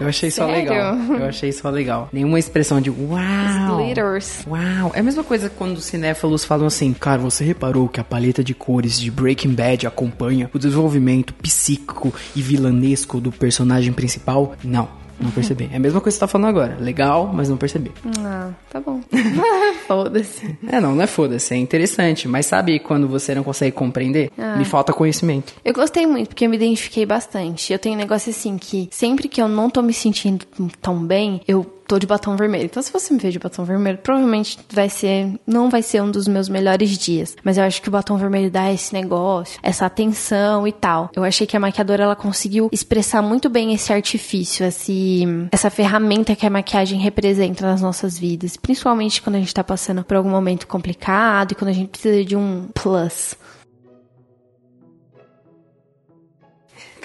Eu 0.00 0.08
achei 0.08 0.30
só 0.30 0.46
legal. 0.46 0.96
Eu 0.96 1.26
achei 1.26 1.52
só 1.52 1.68
legal. 1.68 2.08
Nenhuma 2.10 2.38
expressão 2.38 2.80
de 2.80 2.88
uau. 2.88 3.76
Glitters. 3.76 4.46
Uau. 4.46 4.90
É 4.94 5.00
a 5.00 5.02
mesma 5.02 5.22
coisa 5.22 5.50
quando 5.50 5.76
os 5.76 5.84
cinéfilos 5.84 6.46
falam 6.46 6.66
assim, 6.66 6.94
cara, 6.94 7.20
você 7.20 7.44
reparou 7.44 7.86
que 7.86 8.00
a 8.00 8.04
paleta 8.04 8.42
de 8.42 8.54
cores 8.54 8.98
de 8.98 9.10
Breaking 9.10 9.52
Bad 9.52 9.86
acompanha 9.86 10.50
o 10.54 10.58
desenvolvimento 10.58 11.34
psíquico 11.34 12.14
e 12.34 12.40
vilanesco 12.40 13.20
do 13.20 13.30
personagem 13.30 13.92
principal? 13.92 14.54
Não. 14.64 14.88
Não 15.20 15.30
percebi. 15.30 15.68
É 15.72 15.76
a 15.76 15.80
mesma 15.80 16.00
coisa 16.00 16.16
que 16.16 16.18
você 16.18 16.20
tá 16.20 16.28
falando 16.28 16.48
agora. 16.48 16.76
Legal, 16.80 17.30
mas 17.32 17.48
não 17.48 17.56
percebi. 17.56 17.90
Ah, 18.20 18.50
tá 18.70 18.80
bom. 18.80 19.00
Foda-se. 19.86 20.56
É, 20.66 20.80
não, 20.80 20.94
não 20.94 21.02
é 21.02 21.06
foda-se. 21.06 21.54
É 21.54 21.56
interessante. 21.56 22.28
Mas 22.28 22.46
sabe 22.46 22.78
quando 22.78 23.08
você 23.08 23.34
não 23.34 23.42
consegue 23.42 23.72
compreender? 23.72 24.30
Me 24.56 24.64
falta 24.64 24.92
conhecimento. 24.92 25.54
Eu 25.64 25.74
gostei 25.74 26.06
muito, 26.06 26.28
porque 26.28 26.46
eu 26.46 26.50
me 26.50 26.56
identifiquei 26.56 27.04
bastante. 27.04 27.72
Eu 27.72 27.78
tenho 27.78 27.94
um 27.94 27.98
negócio 27.98 28.30
assim 28.30 28.56
que 28.58 28.88
sempre 28.90 29.28
que 29.28 29.40
eu 29.40 29.48
não 29.48 29.68
tô 29.70 29.82
me 29.82 29.92
sentindo 29.92 30.44
tão 30.80 31.04
bem, 31.04 31.40
eu 31.46 31.77
tô 31.88 31.98
de 31.98 32.06
batom 32.06 32.36
vermelho. 32.36 32.66
Então, 32.66 32.82
se 32.82 32.92
você 32.92 33.12
me 33.12 33.18
ver 33.18 33.32
de 33.32 33.38
batom 33.38 33.64
vermelho, 33.64 33.98
provavelmente 33.98 34.58
vai 34.70 34.90
ser. 34.90 35.32
Não 35.46 35.70
vai 35.70 35.82
ser 35.82 36.02
um 36.02 36.10
dos 36.10 36.28
meus 36.28 36.48
melhores 36.48 36.96
dias. 36.96 37.34
Mas 37.42 37.56
eu 37.56 37.64
acho 37.64 37.80
que 37.80 37.88
o 37.88 37.90
batom 37.90 38.16
vermelho 38.18 38.50
dá 38.50 38.70
esse 38.70 38.92
negócio, 38.92 39.58
essa 39.62 39.86
atenção 39.86 40.68
e 40.68 40.72
tal. 40.72 41.10
Eu 41.16 41.24
achei 41.24 41.46
que 41.46 41.56
a 41.56 41.60
maquiadora 41.60 42.04
ela 42.04 42.14
conseguiu 42.14 42.68
expressar 42.70 43.22
muito 43.22 43.48
bem 43.48 43.72
esse 43.72 43.92
artifício, 43.92 44.66
esse, 44.66 45.24
essa 45.50 45.70
ferramenta 45.70 46.36
que 46.36 46.46
a 46.46 46.50
maquiagem 46.50 47.00
representa 47.00 47.66
nas 47.66 47.80
nossas 47.80 48.18
vidas. 48.18 48.56
Principalmente 48.56 49.22
quando 49.22 49.36
a 49.36 49.40
gente 49.40 49.54
tá 49.54 49.64
passando 49.64 50.04
por 50.04 50.16
algum 50.16 50.30
momento 50.30 50.66
complicado 50.66 51.52
e 51.52 51.54
quando 51.54 51.70
a 51.70 51.74
gente 51.74 51.88
precisa 51.88 52.22
de 52.22 52.36
um 52.36 52.68
plus. 52.74 53.34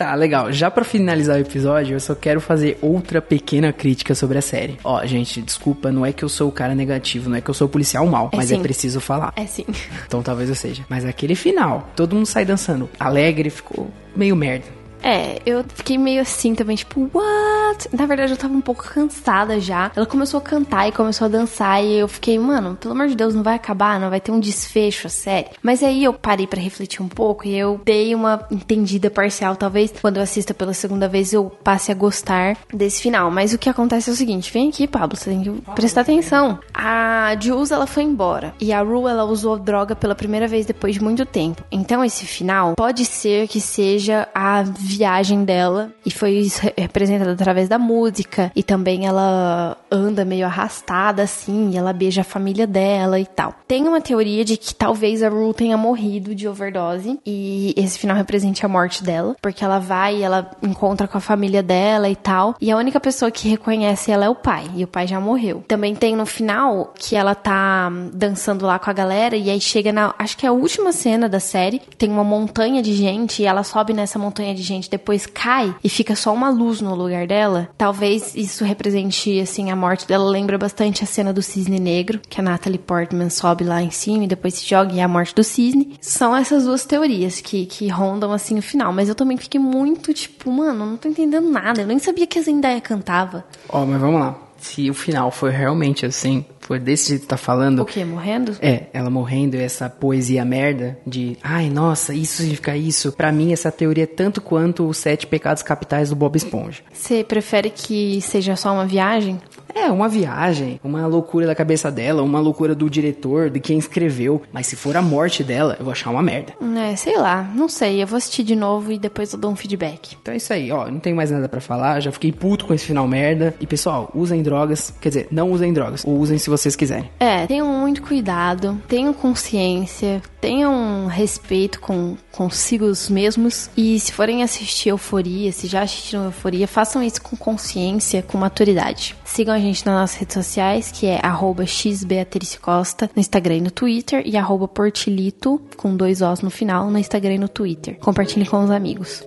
Tá, 0.03 0.13
legal. 0.15 0.51
Já 0.51 0.69
pra 0.69 0.83
finalizar 0.83 1.37
o 1.37 1.39
episódio, 1.39 1.95
eu 1.95 1.99
só 1.99 2.13
quero 2.13 2.41
fazer 2.41 2.77
outra 2.81 3.21
pequena 3.21 3.71
crítica 3.71 4.13
sobre 4.13 4.37
a 4.37 4.41
série. 4.41 4.77
Ó, 4.83 5.05
gente, 5.05 5.41
desculpa, 5.41 5.93
não 5.93 6.05
é 6.05 6.11
que 6.11 6.23
eu 6.23 6.27
sou 6.27 6.49
o 6.49 6.51
cara 6.51 6.75
negativo, 6.75 7.29
não 7.29 7.37
é 7.37 7.41
que 7.41 7.49
eu 7.49 7.53
sou 7.53 7.67
o 7.67 7.69
policial 7.69 8.05
mal, 8.05 8.29
É 8.33 8.35
mas 8.35 8.51
é 8.51 8.55
sim. 8.55 8.61
preciso 8.61 8.99
falar. 8.99 9.31
É 9.37 9.45
sim. 9.45 9.65
Então 10.05 10.21
talvez 10.21 10.49
eu 10.49 10.55
seja. 10.55 10.83
Mas 10.89 11.05
aquele 11.05 11.35
final, 11.35 11.87
todo 11.95 12.15
mundo 12.17 12.25
sai 12.25 12.43
dançando 12.43 12.89
alegre, 12.99 13.49
ficou 13.49 13.89
meio 14.13 14.35
merda. 14.35 14.65
É, 15.03 15.41
eu 15.45 15.63
fiquei 15.75 15.97
meio 15.97 16.21
assim 16.21 16.55
também, 16.55 16.77
tipo, 16.77 17.09
what? 17.13 17.89
Na 17.91 18.05
verdade, 18.05 18.31
eu 18.31 18.37
tava 18.37 18.53
um 18.53 18.61
pouco 18.61 18.83
cansada 18.83 19.59
já. 19.59 19.91
Ela 19.95 20.05
começou 20.05 20.37
a 20.37 20.41
cantar 20.41 20.87
e 20.87 20.91
começou 20.91 21.25
a 21.25 21.27
dançar 21.27 21.83
e 21.83 21.95
eu 21.95 22.07
fiquei, 22.07 22.39
mano, 22.39 22.75
pelo 22.75 22.93
amor 22.93 23.07
de 23.07 23.15
Deus, 23.15 23.35
não 23.35 23.43
vai 23.43 23.55
acabar, 23.55 23.99
não 23.99 24.09
vai 24.09 24.21
ter 24.21 24.31
um 24.31 24.39
desfecho, 24.39 25.07
a 25.07 25.09
série. 25.09 25.49
Mas 25.61 25.83
aí 25.83 26.03
eu 26.03 26.13
parei 26.13 26.47
pra 26.47 26.61
refletir 26.61 27.01
um 27.01 27.09
pouco 27.09 27.45
e 27.45 27.55
eu 27.55 27.81
dei 27.83 28.15
uma 28.15 28.45
entendida 28.49 29.09
parcial, 29.09 29.55
talvez 29.55 29.93
quando 30.01 30.17
eu 30.17 30.23
assista 30.23 30.53
pela 30.53 30.73
segunda 30.73 31.07
vez 31.07 31.33
eu 31.33 31.49
passe 31.63 31.91
a 31.91 31.95
gostar 31.95 32.57
desse 32.73 33.01
final. 33.01 33.29
Mas 33.29 33.53
o 33.53 33.57
que 33.57 33.69
acontece 33.69 34.09
é 34.09 34.13
o 34.13 34.15
seguinte, 34.15 34.53
vem 34.53 34.69
aqui, 34.69 34.87
Pablo, 34.87 35.17
você 35.17 35.29
tem 35.29 35.43
que 35.43 35.51
prestar 35.73 36.01
atenção. 36.01 36.59
A 36.73 37.35
Jules, 37.39 37.71
ela 37.71 37.85
foi 37.85 38.03
embora 38.03 38.53
e 38.59 38.71
a 38.71 38.81
Rue, 38.81 39.09
ela 39.09 39.25
usou 39.25 39.57
droga 39.57 39.95
pela 39.95 40.15
primeira 40.15 40.47
vez 40.47 40.65
depois 40.65 40.95
de 40.95 41.03
muito 41.03 41.25
tempo. 41.25 41.63
Então 41.71 42.03
esse 42.05 42.25
final 42.25 42.75
pode 42.75 43.05
ser 43.05 43.47
que 43.47 43.59
seja 43.59 44.27
a 44.33 44.63
viagem 44.95 45.43
dela 45.43 45.91
e 46.05 46.11
foi 46.11 46.31
isso 46.31 46.61
re- 46.61 46.73
representado 46.77 47.31
através 47.31 47.67
da 47.67 47.77
música 47.79 48.51
e 48.55 48.63
também 48.63 49.05
ela 49.05 49.77
anda 49.91 50.25
meio 50.25 50.45
arrastada 50.45 51.23
assim, 51.23 51.71
e 51.71 51.77
ela 51.77 51.93
beija 51.93 52.21
a 52.21 52.23
família 52.23 52.65
dela 52.67 53.19
e 53.19 53.25
tal. 53.25 53.53
Tem 53.67 53.87
uma 53.87 54.01
teoria 54.01 54.43
de 54.45 54.57
que 54.57 54.73
talvez 54.73 55.21
a 55.23 55.29
Rue 55.29 55.53
tenha 55.53 55.77
morrido 55.77 56.33
de 56.33 56.47
overdose 56.47 57.19
e 57.25 57.73
esse 57.77 57.99
final 57.99 58.15
represente 58.15 58.65
a 58.65 58.69
morte 58.69 59.03
dela, 59.03 59.35
porque 59.41 59.63
ela 59.63 59.79
vai 59.79 60.17
e 60.17 60.23
ela 60.23 60.51
encontra 60.61 61.07
com 61.07 61.17
a 61.17 61.21
família 61.21 61.61
dela 61.63 62.09
e 62.09 62.15
tal, 62.15 62.55
e 62.59 62.71
a 62.71 62.77
única 62.77 62.99
pessoa 62.99 63.31
que 63.31 63.49
reconhece 63.49 64.11
ela 64.11 64.25
é 64.25 64.29
o 64.29 64.35
pai, 64.35 64.65
e 64.75 64.83
o 64.83 64.87
pai 64.87 65.07
já 65.07 65.19
morreu. 65.19 65.63
Também 65.67 65.95
tem 65.95 66.15
no 66.15 66.25
final 66.25 66.93
que 66.97 67.15
ela 67.15 67.35
tá 67.35 67.91
dançando 68.13 68.65
lá 68.65 68.79
com 68.79 68.89
a 68.89 68.93
galera 68.93 69.35
e 69.35 69.49
aí 69.49 69.59
chega 69.59 69.91
na, 69.91 70.13
acho 70.17 70.37
que 70.37 70.45
é 70.45 70.49
a 70.49 70.53
última 70.53 70.91
cena 70.91 71.27
da 71.29 71.39
série, 71.39 71.81
tem 71.97 72.09
uma 72.09 72.23
montanha 72.23 72.81
de 72.81 72.93
gente 72.93 73.41
e 73.41 73.45
ela 73.45 73.63
sobe 73.63 73.93
nessa 73.93 74.17
montanha 74.19 74.53
de 74.53 74.61
gente, 74.61 74.82
depois 74.89 75.25
cai 75.25 75.75
e 75.83 75.89
fica 75.89 76.15
só 76.15 76.33
uma 76.33 76.49
luz 76.49 76.81
no 76.81 76.95
lugar 76.95 77.27
dela. 77.27 77.69
Talvez 77.77 78.35
isso 78.35 78.63
represente 78.63 79.39
assim 79.39 79.71
a 79.71 79.75
morte 79.75 80.07
dela, 80.07 80.29
lembra 80.29 80.57
bastante 80.57 81.03
a 81.03 81.07
cena 81.07 81.33
do 81.33 81.41
cisne 81.41 81.79
negro, 81.79 82.19
que 82.29 82.39
a 82.39 82.43
Natalie 82.43 82.79
Portman 82.79 83.29
sobe 83.29 83.63
lá 83.63 83.81
em 83.81 83.91
cima 83.91 84.23
e 84.23 84.27
depois 84.27 84.55
se 84.55 84.67
joga 84.67 84.93
e 84.93 84.99
é 84.99 85.03
a 85.03 85.07
morte 85.07 85.35
do 85.35 85.43
cisne. 85.43 85.97
São 86.01 86.35
essas 86.35 86.65
duas 86.65 86.85
teorias 86.85 87.41
que, 87.41 87.65
que 87.65 87.87
rondam 87.87 88.31
assim 88.31 88.57
o 88.57 88.61
final, 88.61 88.93
mas 88.93 89.09
eu 89.09 89.15
também 89.15 89.37
fiquei 89.37 89.59
muito 89.59 90.13
tipo, 90.13 90.51
mano, 90.51 90.85
não 90.85 90.97
tô 90.97 91.07
entendendo 91.07 91.49
nada, 91.49 91.81
eu 91.81 91.87
nem 91.87 91.99
sabia 91.99 92.27
que 92.27 92.39
a 92.39 92.41
Zendaya 92.41 92.81
cantava. 92.81 93.45
Ó, 93.69 93.81
oh, 93.81 93.85
mas 93.85 93.99
vamos 93.99 94.19
lá. 94.19 94.42
Se 94.63 94.89
o 94.89 94.93
final 94.93 95.29
foi 95.29 95.51
realmente 95.51 96.05
assim, 96.05 96.45
foi 96.61 96.79
desse 96.79 97.09
jeito 97.09 97.23
que 97.23 97.27
tá 97.27 97.35
falando. 97.35 97.81
O 97.81 97.85
quê? 97.85 98.05
Morrendo? 98.05 98.55
É, 98.61 98.83
ela 98.93 99.09
morrendo, 99.09 99.55
essa 99.55 99.89
poesia 99.89 100.45
merda 100.45 100.97
de, 101.05 101.37
ai, 101.43 101.69
nossa, 101.69 102.13
isso 102.13 102.37
significa 102.37 102.75
isso. 102.75 103.11
Para 103.11 103.31
mim, 103.31 103.51
essa 103.51 103.69
teoria 103.69 104.05
é 104.05 104.07
tanto 104.07 104.39
quanto 104.39 104.87
os 104.87 104.97
sete 104.97 105.27
pecados 105.27 105.61
capitais 105.61 106.09
do 106.09 106.15
Bob 106.15 106.37
Esponja. 106.37 106.81
Você 106.93 107.23
prefere 107.25 107.69
que 107.69 108.21
seja 108.21 108.55
só 108.55 108.73
uma 108.73 108.85
viagem? 108.85 109.41
É, 109.75 109.89
uma 109.91 110.07
viagem, 110.07 110.79
uma 110.83 111.05
loucura 111.07 111.47
da 111.47 111.55
cabeça 111.55 111.91
dela, 111.91 112.21
uma 112.21 112.39
loucura 112.39 112.75
do 112.75 112.89
diretor, 112.89 113.49
de 113.49 113.59
quem 113.59 113.77
escreveu. 113.77 114.41
Mas 114.51 114.67
se 114.67 114.75
for 114.75 114.95
a 114.95 115.01
morte 115.01 115.43
dela, 115.43 115.75
eu 115.79 115.85
vou 115.85 115.91
achar 115.91 116.09
uma 116.09 116.21
merda. 116.21 116.53
É, 116.77 116.95
sei 116.95 117.17
lá, 117.17 117.49
não 117.55 117.67
sei. 117.67 118.01
Eu 118.01 118.07
vou 118.07 118.17
assistir 118.17 118.43
de 118.43 118.55
novo 118.55 118.91
e 118.91 118.99
depois 118.99 119.33
eu 119.33 119.39
dou 119.39 119.51
um 119.51 119.55
feedback. 119.55 120.15
Então 120.21 120.33
é 120.33 120.37
isso 120.37 120.53
aí, 120.53 120.71
ó. 120.71 120.89
Não 120.89 120.99
tenho 120.99 121.15
mais 121.15 121.31
nada 121.31 121.49
para 121.49 121.61
falar. 121.61 121.99
Já 121.99 122.11
fiquei 122.11 122.31
puto 122.31 122.65
com 122.65 122.73
esse 122.73 122.85
final 122.85 123.07
merda. 123.07 123.53
E 123.59 123.65
pessoal, 123.65 124.11
usem 124.13 124.41
drogas. 124.43 124.93
Quer 125.01 125.09
dizer, 125.09 125.27
não 125.31 125.51
usem 125.51 125.73
drogas. 125.73 126.03
Ou 126.05 126.17
usem 126.17 126.37
se 126.37 126.49
vocês 126.49 126.75
quiserem. 126.75 127.09
É, 127.19 127.45
tenham 127.47 127.67
muito 127.67 128.01
cuidado, 128.01 128.81
tenham 128.87 129.13
consciência, 129.13 130.21
tenham 130.43 131.07
respeito 131.07 131.79
com 131.79 132.17
consigo 132.29 132.83
mesmos. 133.07 133.69
E 133.77 133.97
se 133.97 134.11
forem 134.11 134.43
assistir 134.43 134.89
Euforia, 134.89 135.53
se 135.53 135.67
já 135.67 135.83
assistiram 135.83 136.25
Euforia, 136.25 136.67
façam 136.67 137.01
isso 137.01 137.21
com 137.21 137.37
consciência, 137.37 138.21
com 138.21 138.37
maturidade. 138.37 139.15
Sigam 139.23 139.55
a 139.55 139.59
gente 139.59 139.85
nas 139.85 139.95
nossas 139.95 140.17
redes 140.17 140.33
sociais, 140.33 140.91
que 140.91 141.07
é 141.07 141.17
xbeatricecosta 141.65 143.09
no 143.15 143.21
Instagram 143.21 143.55
e 143.55 143.61
no 143.61 143.71
Twitter, 143.71 144.21
e 144.25 144.35
portilito, 144.67 145.61
com 145.77 145.95
dois 145.95 146.21
Os 146.21 146.41
no 146.41 146.49
final, 146.49 146.91
no 146.91 146.99
Instagram 146.99 147.35
e 147.35 147.39
no 147.39 147.47
Twitter. 147.47 147.97
Compartilhem 147.99 148.45
com 148.45 148.61
os 148.61 148.69
amigos. 148.69 149.25